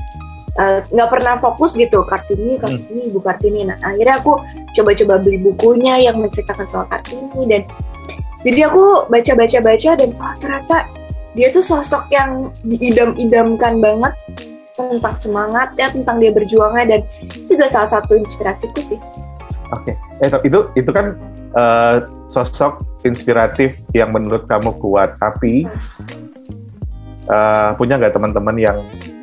eh, 0.60 0.80
nggak 0.92 1.10
pernah 1.10 1.40
fokus 1.40 1.80
gitu 1.80 2.04
kartini 2.04 2.60
kartini 2.60 3.08
ibu 3.08 3.20
kartini. 3.24 3.66
Nah 3.66 3.80
akhirnya 3.82 4.20
aku 4.20 4.40
coba-coba 4.76 5.16
beli 5.24 5.40
bukunya 5.40 6.00
yang 6.04 6.20
menceritakan 6.20 6.68
soal 6.68 6.86
kartini 6.92 7.44
dan 7.48 7.64
jadi 8.42 8.68
aku 8.70 9.08
baca-baca 9.08 9.58
baca 9.62 9.92
dan 9.96 10.10
oh 10.18 10.34
ternyata 10.42 10.78
dia 11.32 11.48
tuh 11.48 11.64
sosok 11.64 12.12
yang 12.12 12.52
diidam-idamkan 12.68 13.80
banget 13.80 14.14
tentang 14.76 15.16
semangatnya 15.16 15.88
tentang 15.92 16.18
dia 16.20 16.32
berjuangnya 16.34 16.86
dan 16.98 17.02
itu 17.24 17.56
juga 17.56 17.68
salah 17.72 17.88
satu 17.88 18.20
inspirasiku 18.20 18.80
sih 18.84 19.00
Oke. 19.72 19.96
Eh 20.20 20.30
tapi 20.30 20.52
itu 20.52 20.68
itu 20.76 20.92
kan 20.92 21.16
eh, 21.56 21.98
sosok 22.28 22.84
inspiratif 23.08 23.82
yang 23.96 24.12
menurut 24.12 24.46
kamu 24.48 24.76
kuat, 24.80 25.16
tapi 25.18 25.68
eh, 27.28 27.70
punya 27.76 27.96
nggak 28.00 28.14
teman-teman 28.16 28.56
yang 28.60 28.78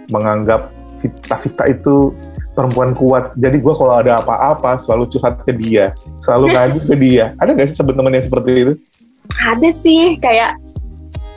menganggap 0.09 0.73
Vita 0.99 1.37
Vita 1.38 1.64
itu 1.69 2.17
perempuan 2.57 2.90
kuat. 2.97 3.37
Jadi 3.38 3.62
gue 3.62 3.75
kalau 3.76 3.95
ada 4.02 4.19
apa-apa 4.19 4.81
selalu 4.83 5.07
curhat 5.14 5.47
ke 5.47 5.55
dia, 5.55 5.95
selalu 6.19 6.57
ngadu 6.57 6.78
ke 6.90 6.95
dia. 6.99 7.31
Ada 7.40 7.55
nggak 7.55 7.69
sih 7.71 7.78
teman-teman 7.78 8.19
yang 8.19 8.26
seperti 8.26 8.50
itu? 8.57 8.75
ada 9.37 9.69
sih 9.71 10.17
kayak 10.19 10.57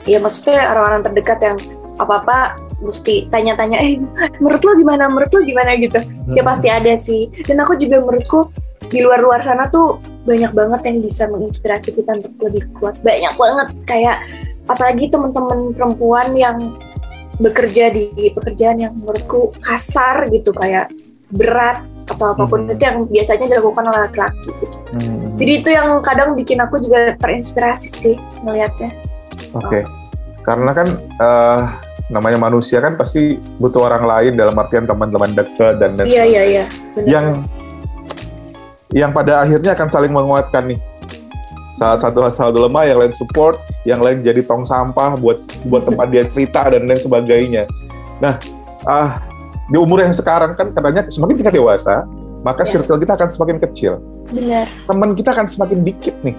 ya 0.08 0.18
maksudnya 0.18 0.72
orang-orang 0.72 1.02
terdekat 1.06 1.38
yang 1.44 1.58
apa-apa 2.00 2.56
mesti 2.80 3.28
tanya-tanya 3.28 3.78
eh 3.78 4.00
menurut 4.40 4.62
lo 4.64 4.72
gimana 4.74 5.06
menurut 5.06 5.30
lo 5.30 5.40
gimana 5.44 5.76
gitu 5.78 6.00
ya 6.32 6.42
pasti 6.42 6.72
ada 6.72 6.96
sih 6.96 7.28
dan 7.44 7.62
aku 7.62 7.78
juga 7.78 8.00
menurutku 8.02 8.48
di 8.92 9.00
luar-luar 9.00 9.40
sana 9.40 9.66
tuh 9.72 9.96
banyak 10.28 10.52
banget 10.52 10.80
yang 10.84 10.98
bisa 11.00 11.24
menginspirasi 11.26 11.96
kita 11.96 12.12
untuk 12.20 12.36
lebih 12.44 12.68
kuat 12.76 13.00
banyak 13.00 13.32
banget 13.34 13.68
kayak 13.88 14.16
apalagi 14.68 15.08
teman-teman 15.08 15.72
perempuan 15.72 16.28
yang 16.36 16.76
bekerja 17.40 17.90
di 17.90 18.06
pekerjaan 18.30 18.78
yang 18.78 18.92
menurutku 19.00 19.50
kasar 19.64 20.28
gitu 20.28 20.52
kayak 20.52 20.92
berat 21.32 21.82
atau 22.12 22.36
apa 22.36 22.44
pun 22.44 22.68
Hmm. 22.68 22.76
itu 22.76 22.82
yang 22.84 22.98
biasanya 23.08 23.46
dilakukan 23.56 23.84
oleh 23.88 24.00
laki-laki 24.04 24.48
gitu. 24.60 24.76
Hmm, 24.92 25.32
Jadi 25.40 25.52
itu 25.64 25.68
yang 25.72 25.88
kadang 26.04 26.36
bikin 26.36 26.58
aku 26.60 26.76
juga 26.78 27.16
terinspirasi 27.16 27.88
sih 27.96 28.16
ngelihatnya. 28.44 28.92
Oke. 29.56 29.80
Karena 30.44 30.70
kan 30.76 30.88
eh, 30.98 31.60
namanya 32.12 32.36
manusia 32.36 32.84
kan 32.84 33.00
pasti 33.00 33.40
butuh 33.56 33.88
orang 33.88 34.04
lain 34.04 34.32
dalam 34.36 34.52
artian 34.60 34.84
teman-teman 34.84 35.32
dekat 35.32 35.80
dan 35.80 35.96
dan 35.96 36.04
Iya 36.04 36.24
iya 36.28 36.42
iya. 36.44 36.64
yang 37.08 37.48
yang 38.92 39.10
pada 39.10 39.40
akhirnya 39.44 39.72
akan 39.72 39.88
saling 39.88 40.12
menguatkan 40.12 40.68
nih. 40.68 40.80
Salah 41.72 41.96
satu 41.98 42.22
satu 42.28 42.68
lemah, 42.68 42.84
yang 42.84 43.00
lain 43.00 43.14
support, 43.16 43.58
yang 43.88 44.04
lain 44.04 44.20
jadi 44.20 44.44
tong 44.44 44.62
sampah 44.62 45.16
buat 45.16 45.40
buat 45.66 45.88
tempat 45.88 46.12
dia 46.12 46.22
cerita 46.28 46.68
dan 46.68 46.84
lain 46.84 47.00
sebagainya. 47.00 47.64
Nah, 48.20 48.36
ah 48.84 49.18
di 49.72 49.80
umur 49.80 50.04
yang 50.04 50.12
sekarang 50.12 50.52
kan 50.52 50.70
katanya 50.76 51.08
semakin 51.08 51.36
kita 51.40 51.50
dewasa, 51.50 52.04
maka 52.44 52.62
Ya. 52.68 52.76
circle 52.76 53.00
kita 53.00 53.16
akan 53.16 53.28
semakin 53.32 53.56
kecil. 53.58 53.92
benar 54.32 54.68
Teman 54.88 55.16
kita 55.16 55.32
akan 55.32 55.46
semakin 55.48 55.78
dikit 55.84 56.16
nih. 56.22 56.36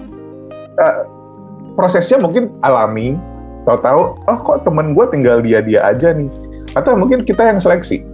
Eh, 0.78 0.96
prosesnya 1.74 2.22
mungkin 2.22 2.54
alami, 2.62 3.18
tahu-tahu, 3.66 4.02
oh 4.30 4.38
kok 4.46 4.62
teman 4.62 4.94
gue 4.94 5.06
tinggal 5.10 5.42
dia-dia 5.42 5.82
aja 5.82 6.14
nih. 6.14 6.30
Atau 6.78 6.94
mungkin 6.94 7.26
kita 7.26 7.42
yang 7.42 7.58
seleksi. 7.58 8.06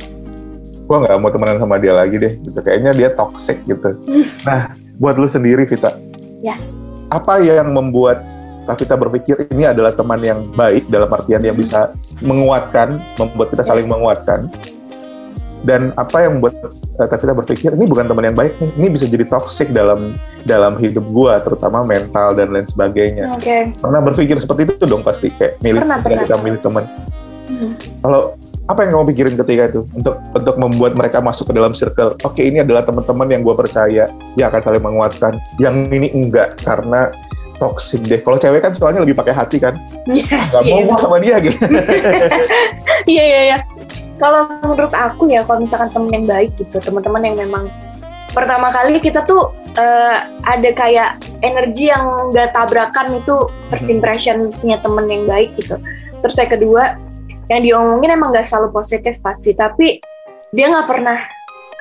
Gue 0.90 1.06
nggak 1.06 1.22
mau 1.22 1.30
temenan 1.30 1.62
sama 1.62 1.78
dia 1.78 1.94
lagi 1.94 2.18
deh. 2.18 2.34
Gitu. 2.42 2.58
Kayaknya 2.58 2.90
dia 2.98 3.08
toxic 3.14 3.62
gitu. 3.62 3.94
Nah, 4.46 4.74
buat 4.98 5.14
lu 5.14 5.30
sendiri, 5.30 5.62
Vita. 5.70 5.94
Ya. 6.42 6.58
Apa 7.14 7.38
yang 7.38 7.70
membuat 7.70 8.26
kita 8.74 8.94
berpikir 8.94 9.50
ini 9.50 9.66
adalah 9.66 9.94
teman 9.94 10.20
yang 10.22 10.46
baik 10.54 10.86
dalam 10.90 11.10
artian 11.10 11.42
yang 11.42 11.58
bisa 11.58 11.94
menguatkan, 12.22 13.02
membuat 13.18 13.50
kita 13.54 13.62
saling 13.66 13.86
menguatkan. 13.86 14.50
Dan 15.60 15.92
apa 16.00 16.24
yang 16.24 16.40
membuat 16.40 16.56
eh, 16.72 17.08
kita 17.08 17.36
berpikir 17.36 17.76
ini 17.76 17.84
bukan 17.84 18.08
teman 18.08 18.32
yang 18.32 18.36
baik 18.38 18.56
nih, 18.62 18.70
ini 18.80 18.86
bisa 18.96 19.04
jadi 19.04 19.28
toxic 19.28 19.76
dalam 19.76 20.16
dalam 20.48 20.80
hidup 20.80 21.04
gua, 21.12 21.36
terutama 21.44 21.84
mental 21.84 22.32
dan 22.32 22.48
lain 22.48 22.64
sebagainya. 22.64 23.36
oke 23.36 23.76
Pernah 23.76 24.00
berpikir 24.00 24.40
seperti 24.40 24.72
itu 24.72 24.84
dong 24.88 25.04
pasti 25.04 25.28
kayak 25.28 25.60
milih 25.60 25.84
Pernah, 25.84 25.98
pernah. 26.00 26.22
kita 26.24 26.36
milih 26.40 26.60
teman. 26.64 26.84
Hmm. 27.44 27.72
Kalau 28.00 28.22
apa 28.70 28.86
yang 28.86 28.94
kamu 28.94 29.04
pikirin 29.10 29.34
ketika 29.34 29.62
itu 29.66 29.80
untuk 29.90 30.14
untuk 30.30 30.54
membuat 30.54 30.94
mereka 30.94 31.18
masuk 31.18 31.50
ke 31.50 31.54
dalam 31.58 31.74
circle? 31.74 32.14
Oke, 32.22 32.46
ini 32.46 32.62
adalah 32.62 32.86
teman-teman 32.86 33.26
yang 33.26 33.42
gua 33.42 33.58
percaya, 33.58 34.06
yang 34.38 34.46
akan 34.46 34.62
saling 34.62 34.84
menguatkan. 34.86 35.42
Yang 35.58 35.90
ini 35.90 36.08
enggak 36.14 36.62
karena 36.62 37.10
toxic 37.58 38.00
deh. 38.06 38.22
Kalau 38.22 38.38
cewek 38.38 38.62
kan 38.62 38.72
soalnya 38.72 39.02
lebih 39.02 39.18
pakai 39.18 39.34
hati 39.34 39.58
kan, 39.58 39.74
Iya, 40.06 40.48
nggak 40.54 40.62
iya, 40.64 40.72
mau 40.72 40.80
gua 40.86 40.98
sama 41.02 41.16
dia 41.18 41.36
gitu. 41.42 41.58
Iya 43.10 43.24
iya 43.24 43.40
iya. 43.48 43.58
Kalau 44.20 44.44
menurut 44.62 44.92
aku 44.92 45.32
ya, 45.32 45.40
kalau 45.48 45.64
misalkan 45.64 45.90
temen 45.90 46.10
yang 46.12 46.26
baik 46.28 46.52
gitu, 46.60 46.76
teman-teman 46.78 47.24
yang 47.24 47.36
memang 47.40 47.64
pertama 48.30 48.70
kali 48.70 49.00
kita 49.00 49.24
tuh 49.26 49.50
eh, 49.74 50.18
ada 50.44 50.70
kayak 50.76 51.18
energi 51.40 51.88
yang 51.90 52.28
nggak 52.30 52.52
tabrakan 52.52 53.18
itu 53.18 53.34
first 53.72 53.88
Mhm. 53.88 53.98
impressionnya 53.98 54.76
temen 54.84 55.06
yang 55.08 55.24
baik 55.26 55.56
gitu. 55.56 55.80
Terus 56.20 56.36
yang 56.36 56.50
kedua, 56.52 56.82
yang 57.50 57.60
diomongin 57.66 58.14
emang 58.14 58.30
nggak 58.30 58.46
selalu 58.46 58.70
positif 58.70 59.18
pasti, 59.18 59.58
tapi 59.58 59.98
dia 60.54 60.70
nggak 60.70 60.86
pernah 60.86 61.18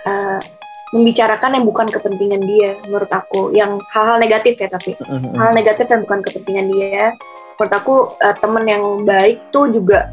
eh, 0.10 0.42
membicarakan 0.90 1.62
yang 1.62 1.66
bukan 1.70 1.88
kepentingan 1.94 2.42
dia, 2.42 2.74
menurut 2.90 3.12
aku. 3.14 3.54
Yang 3.54 3.78
hal-hal 3.94 4.18
negatif 4.18 4.58
ya 4.58 4.68
tapi. 4.74 4.98
Hal 5.38 5.54
negatif 5.54 5.86
yang 5.86 6.02
bukan 6.02 6.26
kepentingan 6.26 6.68
dia. 6.74 7.14
Menurut 7.54 7.74
aku 7.78 7.96
eh, 8.18 8.36
temen 8.42 8.66
yang 8.66 8.84
baik 9.06 9.54
tuh 9.54 9.70
juga 9.70 10.10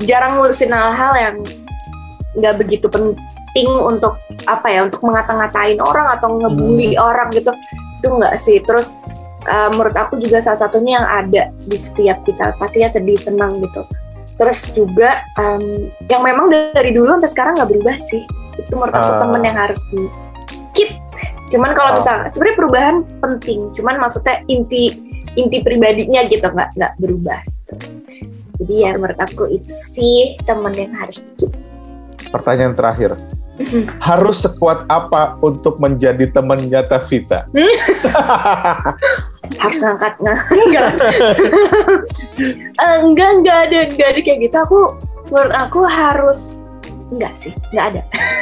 jarang 0.00 0.40
ngurusin 0.40 0.72
hal-hal 0.72 1.12
yang 1.20 1.36
nggak 2.34 2.54
begitu 2.64 2.88
penting 2.88 3.68
untuk 3.70 4.16
apa 4.48 4.66
ya 4.72 4.88
untuk 4.88 5.04
mengata-ngatain 5.04 5.78
orang 5.84 6.16
atau 6.16 6.40
ngebully 6.40 6.96
orang 6.96 7.28
gitu. 7.36 7.52
Itu 8.00 8.08
nggak 8.16 8.40
sih. 8.40 8.64
Terus 8.64 8.96
eh, 9.44 9.68
menurut 9.76 9.92
aku 9.92 10.16
juga 10.16 10.40
salah 10.40 10.64
satunya 10.64 10.96
yang 10.96 11.04
ada 11.04 11.52
di 11.52 11.76
setiap 11.76 12.24
kita. 12.24 12.56
Pastinya 12.56 12.88
sedih 12.88 13.20
senang 13.20 13.60
gitu 13.60 13.84
terus 14.34 14.66
juga 14.74 15.22
em, 15.38 15.88
yang 16.06 16.22
memang 16.22 16.50
dari 16.50 16.90
dulu 16.90 17.14
sampai 17.16 17.30
sekarang 17.30 17.52
nggak 17.54 17.70
berubah 17.70 17.96
sih 17.98 18.22
itu 18.54 18.72
menurut 18.74 18.94
aku 18.94 19.10
Ah. 19.10 19.20
temen 19.22 19.42
yang 19.42 19.58
harus 19.58 19.80
di 19.90 20.02
keep 20.74 20.90
cuman 21.50 21.70
kalau 21.72 21.94
Ah. 21.94 21.96
misalnya 21.98 22.26
sebenarnya 22.30 22.56
perubahan 22.58 22.96
penting 23.22 23.60
cuman 23.74 23.94
maksudnya 23.98 24.42
inti 24.46 24.84
inti 25.34 25.58
pribadinya 25.62 26.26
gitu 26.26 26.46
nggak 26.46 26.74
nggak 26.74 26.92
berubah 26.98 27.38
gitu. 27.42 27.74
jadi 28.62 28.74
ya 28.74 28.90
menurut 28.94 29.18
aku 29.18 29.50
itu 29.50 29.70
sih 29.70 30.34
temen 30.42 30.74
yang 30.74 30.94
harus 30.94 31.22
di 31.22 31.46
keep 31.46 31.52
Pertanyaan 32.24 32.74
terakhir. 32.74 33.14
Harus 34.02 34.42
sekuat 34.42 34.90
apa 34.90 35.38
untuk 35.38 35.78
menjadi 35.78 36.26
temannya 36.26 36.82
Tavita? 36.82 37.46
harus 39.58 39.78
ngangkat 39.80 40.12
nggak 40.20 40.38
enggak 40.50 40.88
Eh, 42.84 42.96
enggak 43.06 43.30
enggak 43.40 43.58
ada 43.70 43.78
enggak 43.86 44.08
ada 44.12 44.20
kayak 44.20 44.38
gitu 44.44 44.56
aku 44.58 44.78
menurut 45.30 45.54
aku 45.54 45.80
harus 45.86 46.66
enggak 47.12 47.32
sih 47.38 47.52
enggak 47.72 47.86
ada 47.94 48.00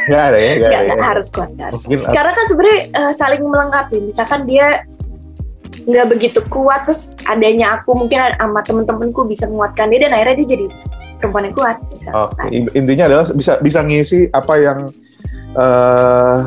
Nggak 0.09 0.23
ada 0.33 0.39
ya, 0.39 0.51
nggak 0.51 0.57
enggak, 0.57 0.73
ada. 0.73 0.87
enggak 0.89 0.99
ya. 0.99 1.11
harus 1.13 1.29
kuat 1.31 1.49
enggak 1.53 1.67
harus 1.71 1.83
Mungkin 1.87 1.99
karena 2.11 2.33
kan 2.33 2.45
sebenarnya 2.49 2.81
eh, 2.91 3.13
saling 3.13 3.43
melengkapi 3.45 3.97
misalkan 4.03 4.41
dia 4.49 4.67
nggak 5.83 6.07
begitu 6.15 6.41
kuat 6.47 6.87
terus 6.87 7.19
adanya 7.27 7.81
aku 7.81 7.91
mungkin 7.97 8.19
sama 8.39 8.61
temen-temenku 8.63 9.27
bisa 9.27 9.51
menguatkan 9.51 9.91
dia 9.91 10.07
dan 10.07 10.15
akhirnya 10.15 10.37
dia 10.45 10.49
jadi 10.55 10.67
perempuan 11.19 11.51
yang 11.51 11.57
kuat 11.59 11.77
misalkan. 11.91 12.47
Intinya 12.75 13.05
adalah 13.11 13.25
bisa 13.35 13.53
bisa 13.59 13.79
ngisi 13.83 14.31
apa 14.31 14.55
yang 14.59 14.79
eh, 15.59 16.39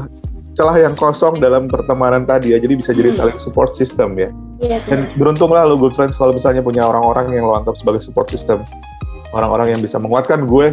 celah 0.55 0.79
yang 0.79 0.95
kosong 0.95 1.37
dalam 1.37 1.67
pertemanan 1.67 2.23
tadi 2.23 2.55
ya. 2.55 2.57
Jadi 2.57 2.73
bisa 2.79 2.95
jadi 2.95 3.11
Hmm. 3.11 3.19
saling 3.27 3.37
support 3.37 3.75
system 3.75 4.15
ya. 4.15 4.31
Iya, 4.63 4.79
Dan 4.87 5.11
beruntunglah 5.19 5.67
lo 5.67 5.75
good 5.75 5.91
friends 5.91 6.15
kalau 6.15 6.31
misalnya 6.31 6.63
punya 6.63 6.87
orang-orang 6.87 7.35
yang 7.35 7.43
lo 7.43 7.59
anggap 7.59 7.75
sebagai 7.75 7.99
support 7.99 8.31
system. 8.31 8.63
Orang-orang 9.35 9.75
yang 9.75 9.81
bisa 9.83 9.99
menguatkan 9.99 10.47
gue 10.47 10.71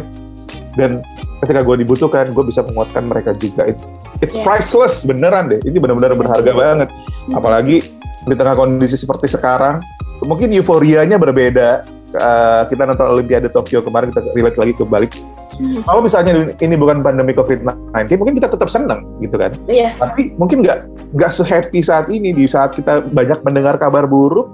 dan 0.79 1.03
ketika 1.43 1.59
gue 1.67 1.83
dibutuhkan, 1.83 2.31
gue 2.31 2.43
bisa 2.47 2.63
menguatkan 2.63 3.11
mereka 3.11 3.35
juga. 3.35 3.67
It- 3.67 3.83
it's 4.23 4.39
Yeah. 4.39 4.47
priceless, 4.47 5.03
beneran 5.03 5.51
deh. 5.51 5.59
Ini 5.67 5.77
benar-benar 5.83 6.15
berharga 6.15 6.51
banget. 6.55 6.89
Hmm. 7.27 7.35
Apalagi 7.35 7.83
di 8.23 8.35
tengah 8.39 8.55
kondisi 8.55 8.95
seperti 8.95 9.27
sekarang, 9.27 9.83
mungkin 10.23 10.47
euforianya 10.55 11.19
berbeda. 11.19 11.83
Uh, 12.13 12.63
kita 12.69 12.85
nonton 12.85 13.09
Olimpiade 13.09 13.49
Tokyo 13.49 13.81
kemarin 13.81 14.13
kita 14.13 14.21
relate 14.37 14.57
lagi 14.61 14.73
ke 14.77 14.85
balik. 14.85 15.11
Hmm. 15.57 15.81
Kalau 15.85 16.01
misalnya 16.01 16.33
ini 16.59 16.75
bukan 16.75 17.05
pandemi 17.05 17.33
COVID-19, 17.37 17.69
mungkin 18.17 18.35
kita 18.37 18.49
tetap 18.49 18.69
senang 18.69 19.05
gitu 19.21 19.37
kan. 19.37 19.53
Iya, 19.69 19.93
Tapi 20.01 20.33
mungkin 20.37 20.65
nggak 20.65 21.13
nggak 21.13 21.31
se-happy 21.31 21.85
saat 21.85 22.09
ini 22.09 22.33
di 22.33 22.49
saat 22.49 22.73
kita 22.73 23.05
banyak 23.05 23.45
mendengar 23.45 23.77
kabar 23.77 24.09
buruk, 24.09 24.49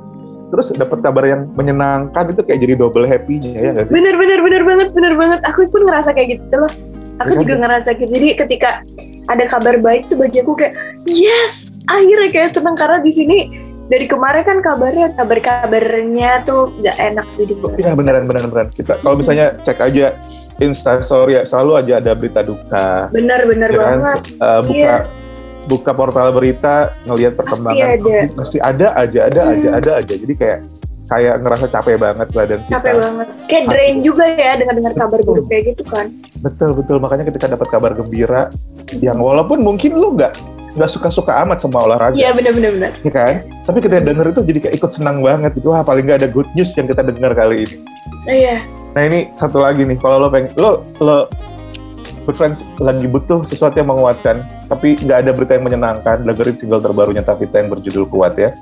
terus 0.50 0.74
dapat 0.76 1.00
kabar 1.06 1.24
yang 1.26 1.48
menyenangkan 1.54 2.34
itu 2.34 2.42
kayak 2.44 2.60
jadi 2.60 2.74
double 2.76 3.06
happy-nya 3.06 3.54
ya 3.54 3.70
nggak 3.78 3.86
sih? 3.90 3.94
bener 3.94 4.16
bener 4.18 4.40
bener 4.42 4.64
banget 4.66 4.90
bener 4.98 5.14
banget 5.14 5.40
aku 5.46 5.70
pun 5.70 5.86
ngerasa 5.86 6.10
kayak 6.12 6.42
gitu 6.42 6.56
loh 6.58 6.72
aku 7.22 7.38
juga 7.38 7.56
ngerasa 7.62 7.90
gitu 8.02 8.10
jadi 8.10 8.28
ketika 8.34 8.70
ada 9.30 9.46
kabar 9.46 9.78
baik 9.78 10.10
tuh 10.10 10.18
bagi 10.18 10.42
aku 10.42 10.58
kayak 10.58 10.74
yes 11.06 11.78
akhirnya 11.86 12.34
kayak 12.34 12.50
seneng 12.50 12.74
karena 12.74 12.98
di 13.04 13.12
sini 13.14 13.38
dari 13.90 14.06
kemarin 14.06 14.46
kan 14.46 14.58
kabarnya 14.62 15.18
kabar-kabarnya 15.18 16.46
tuh 16.46 16.70
nggak 16.78 16.98
enak 16.98 17.26
jadi 17.42 17.54
Iya 17.82 17.92
beneran 17.98 18.30
beneran 18.30 18.48
beneran. 18.54 18.70
Kita 18.70 19.02
kalau 19.02 19.18
misalnya 19.18 19.58
cek 19.66 19.82
aja 19.82 20.14
Insta 20.60 21.00
story 21.00 21.34
ya 21.34 21.44
selalu 21.44 21.72
aja 21.78 21.94
ada 21.98 22.12
berita 22.12 22.42
duka. 22.42 23.08
bener 23.10 23.48
ya 23.70 23.78
kan? 23.78 24.00
banget 24.00 24.20
Uh, 24.38 24.60
buka 24.62 24.76
Iya. 24.76 24.96
buka 25.66 25.92
portal 25.94 26.28
berita 26.32 26.76
ngelihat 27.04 27.34
perkembangan 27.34 27.88
ada. 27.90 28.00
COVID, 28.00 28.30
pasti 28.36 28.58
ada 28.58 28.88
aja 28.94 29.20
ada 29.26 29.42
Hmm. 29.42 29.54
aja 29.54 29.70
ada 29.74 29.92
aja. 29.98 30.14
Jadi 30.16 30.34
kayak 30.34 30.60
kayak 31.08 31.36
ngerasa 31.40 31.66
capek 31.68 31.96
banget 31.98 32.28
badan 32.30 32.60
kita. 32.64 32.74
capek 32.76 32.94
banget 32.96 33.28
kayak 33.46 33.64
drain 33.68 33.98
juga 34.00 34.26
ya 34.30 34.54
dengan 34.56 34.74
dengar 34.78 34.94
kabar 34.96 35.20
buruk 35.20 35.46
kayak 35.48 35.74
gitu 35.74 35.84
kan 35.88 36.06
Betul 36.40 36.78
betul 36.78 36.98
makanya 36.98 37.26
ketika 37.26 37.50
dapat 37.50 37.66
kabar 37.68 37.92
gembira 37.94 38.54
yang 38.96 39.18
walaupun 39.18 39.58
mungkin 39.60 39.94
lu 39.94 40.14
nggak 40.14 40.38
nggak 40.70 40.86
suka-suka 40.88 41.34
amat 41.42 41.58
sama 41.58 41.82
olahraga, 41.82 42.14
iya 42.14 42.30
bener 42.30 42.54
bener 42.54 42.72
bener 42.72 42.92
ya 43.02 43.10
kan? 43.10 43.42
Tapi 43.66 43.78
ketika 43.80 44.06
denger 44.06 44.26
itu 44.30 44.42
jadi 44.46 44.60
kayak 44.62 44.76
ikut 44.78 44.92
senang 44.94 45.18
banget 45.20 45.58
gitu. 45.58 45.74
Wah 45.74 45.82
paling 45.82 46.06
nggak 46.06 46.22
ada 46.22 46.30
good 46.30 46.46
news 46.54 46.70
yang 46.78 46.86
kita 46.86 47.02
dengar 47.02 47.34
kali 47.34 47.66
ini. 47.66 47.76
iya 48.30 48.62
Nah 48.98 49.02
ini 49.06 49.30
satu 49.38 49.62
lagi 49.62 49.86
nih, 49.86 49.98
kalau 50.02 50.26
lo 50.26 50.28
pengen, 50.34 50.50
lo, 50.58 50.82
lo 50.98 51.30
good 52.26 52.38
friends 52.38 52.66
lagi 52.82 53.06
butuh 53.06 53.46
sesuatu 53.46 53.78
yang 53.78 53.90
menguatkan, 53.90 54.46
tapi 54.70 54.98
nggak 54.98 55.26
ada 55.26 55.32
berita 55.34 55.58
yang 55.58 55.66
menyenangkan, 55.66 56.26
dengerin 56.26 56.58
single 56.58 56.82
terbarunya 56.82 57.26
Tavita 57.26 57.62
yang 57.62 57.70
berjudul 57.74 58.06
Kuat 58.10 58.38
ya. 58.38 58.54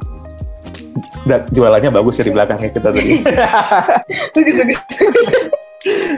Dan 1.27 1.43
jualannya 1.51 1.91
bagus 1.91 2.19
ya 2.19 2.23
di 2.23 2.33
belakangnya 2.33 2.71
kita 2.71 2.89
tadi. 2.95 3.19
bagus 4.35 4.55
bagus. 4.63 4.79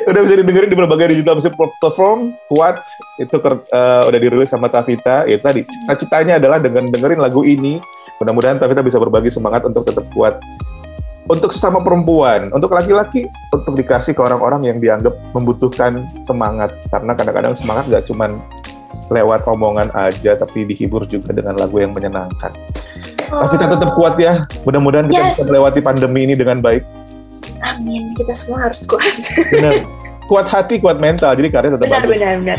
Udah 0.05 0.21
bisa 0.25 0.35
didengerin 0.39 0.69
di 0.71 0.77
berbagai 0.77 1.13
digital 1.13 1.37
musik 1.37 1.53
platform. 1.53 2.37
Kuat 2.47 2.81
itu 3.17 3.35
eh, 3.41 4.01
udah 4.05 4.19
dirilis 4.21 4.49
sama 4.53 4.69
Tavita. 4.69 5.25
Itu 5.25 5.41
tadi. 5.41 5.65
Cita-citanya 5.65 6.37
adalah 6.37 6.61
dengan 6.61 6.93
dengerin 6.93 7.19
lagu 7.19 7.41
ini. 7.41 7.81
Mudah-mudahan 8.21 8.61
Tavita 8.61 8.85
bisa 8.85 9.01
berbagi 9.01 9.33
semangat 9.33 9.65
untuk 9.65 9.83
tetap 9.83 10.05
kuat 10.13 10.39
untuk 11.29 11.53
sesama 11.53 11.77
perempuan 11.79 12.49
untuk 12.49 12.73
laki-laki 12.73 13.29
untuk 13.53 13.77
dikasih 13.77 14.17
ke 14.17 14.21
orang-orang 14.21 14.65
yang 14.65 14.77
dianggap 14.81 15.13
membutuhkan 15.37 16.09
semangat. 16.25 16.73
Karena 16.89 17.13
kadang-kadang 17.13 17.53
semangat 17.53 17.85
gak 17.87 18.09
cuman 18.09 18.41
lewat 19.13 19.45
omongan 19.45 19.93
aja 19.93 20.37
tapi 20.37 20.65
dihibur 20.65 21.05
juga 21.05 21.29
dengan 21.33 21.53
lagu 21.55 21.77
yang 21.77 21.93
menyenangkan. 21.93 22.49
Tavita 23.29 23.69
tetap 23.69 23.93
kuat 23.93 24.17
ya. 24.17 24.49
Mudah-mudahan 24.65 25.05
kita 25.05 25.21
Yes. 25.21 25.37
bisa 25.37 25.43
melewati 25.45 25.79
pandemi 25.85 26.25
ini 26.25 26.33
dengan 26.33 26.65
baik. 26.65 26.81
Amin. 27.61 28.17
Kita 28.17 28.33
semua 28.33 28.65
harus 28.65 28.81
kuat. 28.89 29.13
Benar. 29.53 29.85
Kuat 30.25 30.49
hati 30.49 30.81
kuat 30.81 30.97
mental. 30.97 31.33
Jadi 31.37 31.49
karya 31.53 31.69
tetap 31.77 31.85
benar 31.85 32.05
bagus. 32.05 32.11
benar 32.17 32.33
benar. 32.41 32.57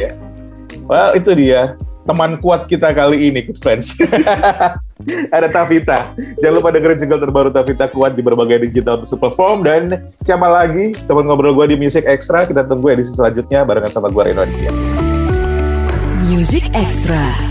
Well, 0.87 1.11
itu 1.19 1.31
dia. 1.35 1.75
Teman 2.07 2.39
kuat 2.43 2.67
kita 2.67 2.91
kali 2.91 3.31
ini, 3.31 3.47
good 3.47 3.59
friends. 3.59 3.95
ada 5.37 5.49
Tavita. 5.51 6.15
Jangan 6.41 6.55
lupa 6.55 6.69
dengerin 6.73 6.99
single 7.01 7.21
terbaru 7.21 7.51
Tavita 7.53 7.87
kuat 7.91 8.15
di 8.15 8.23
berbagai 8.23 8.71
digital 8.71 9.03
platform 9.05 9.67
dan 9.67 10.13
siapa 10.23 10.47
lagi 10.47 10.97
teman 11.05 11.27
ngobrol 11.27 11.55
gue 11.57 11.75
di 11.75 11.77
Music 11.77 12.07
Extra. 12.07 12.47
Kita 12.47 12.65
tunggu 12.65 12.93
edisi 12.93 13.13
selanjutnya 13.15 13.67
barengan 13.67 13.93
sama 13.93 14.09
gue 14.09 14.23
Reno 14.23 14.45
Aditya. 14.47 14.73
Music 16.31 16.71
Extra. 16.73 17.50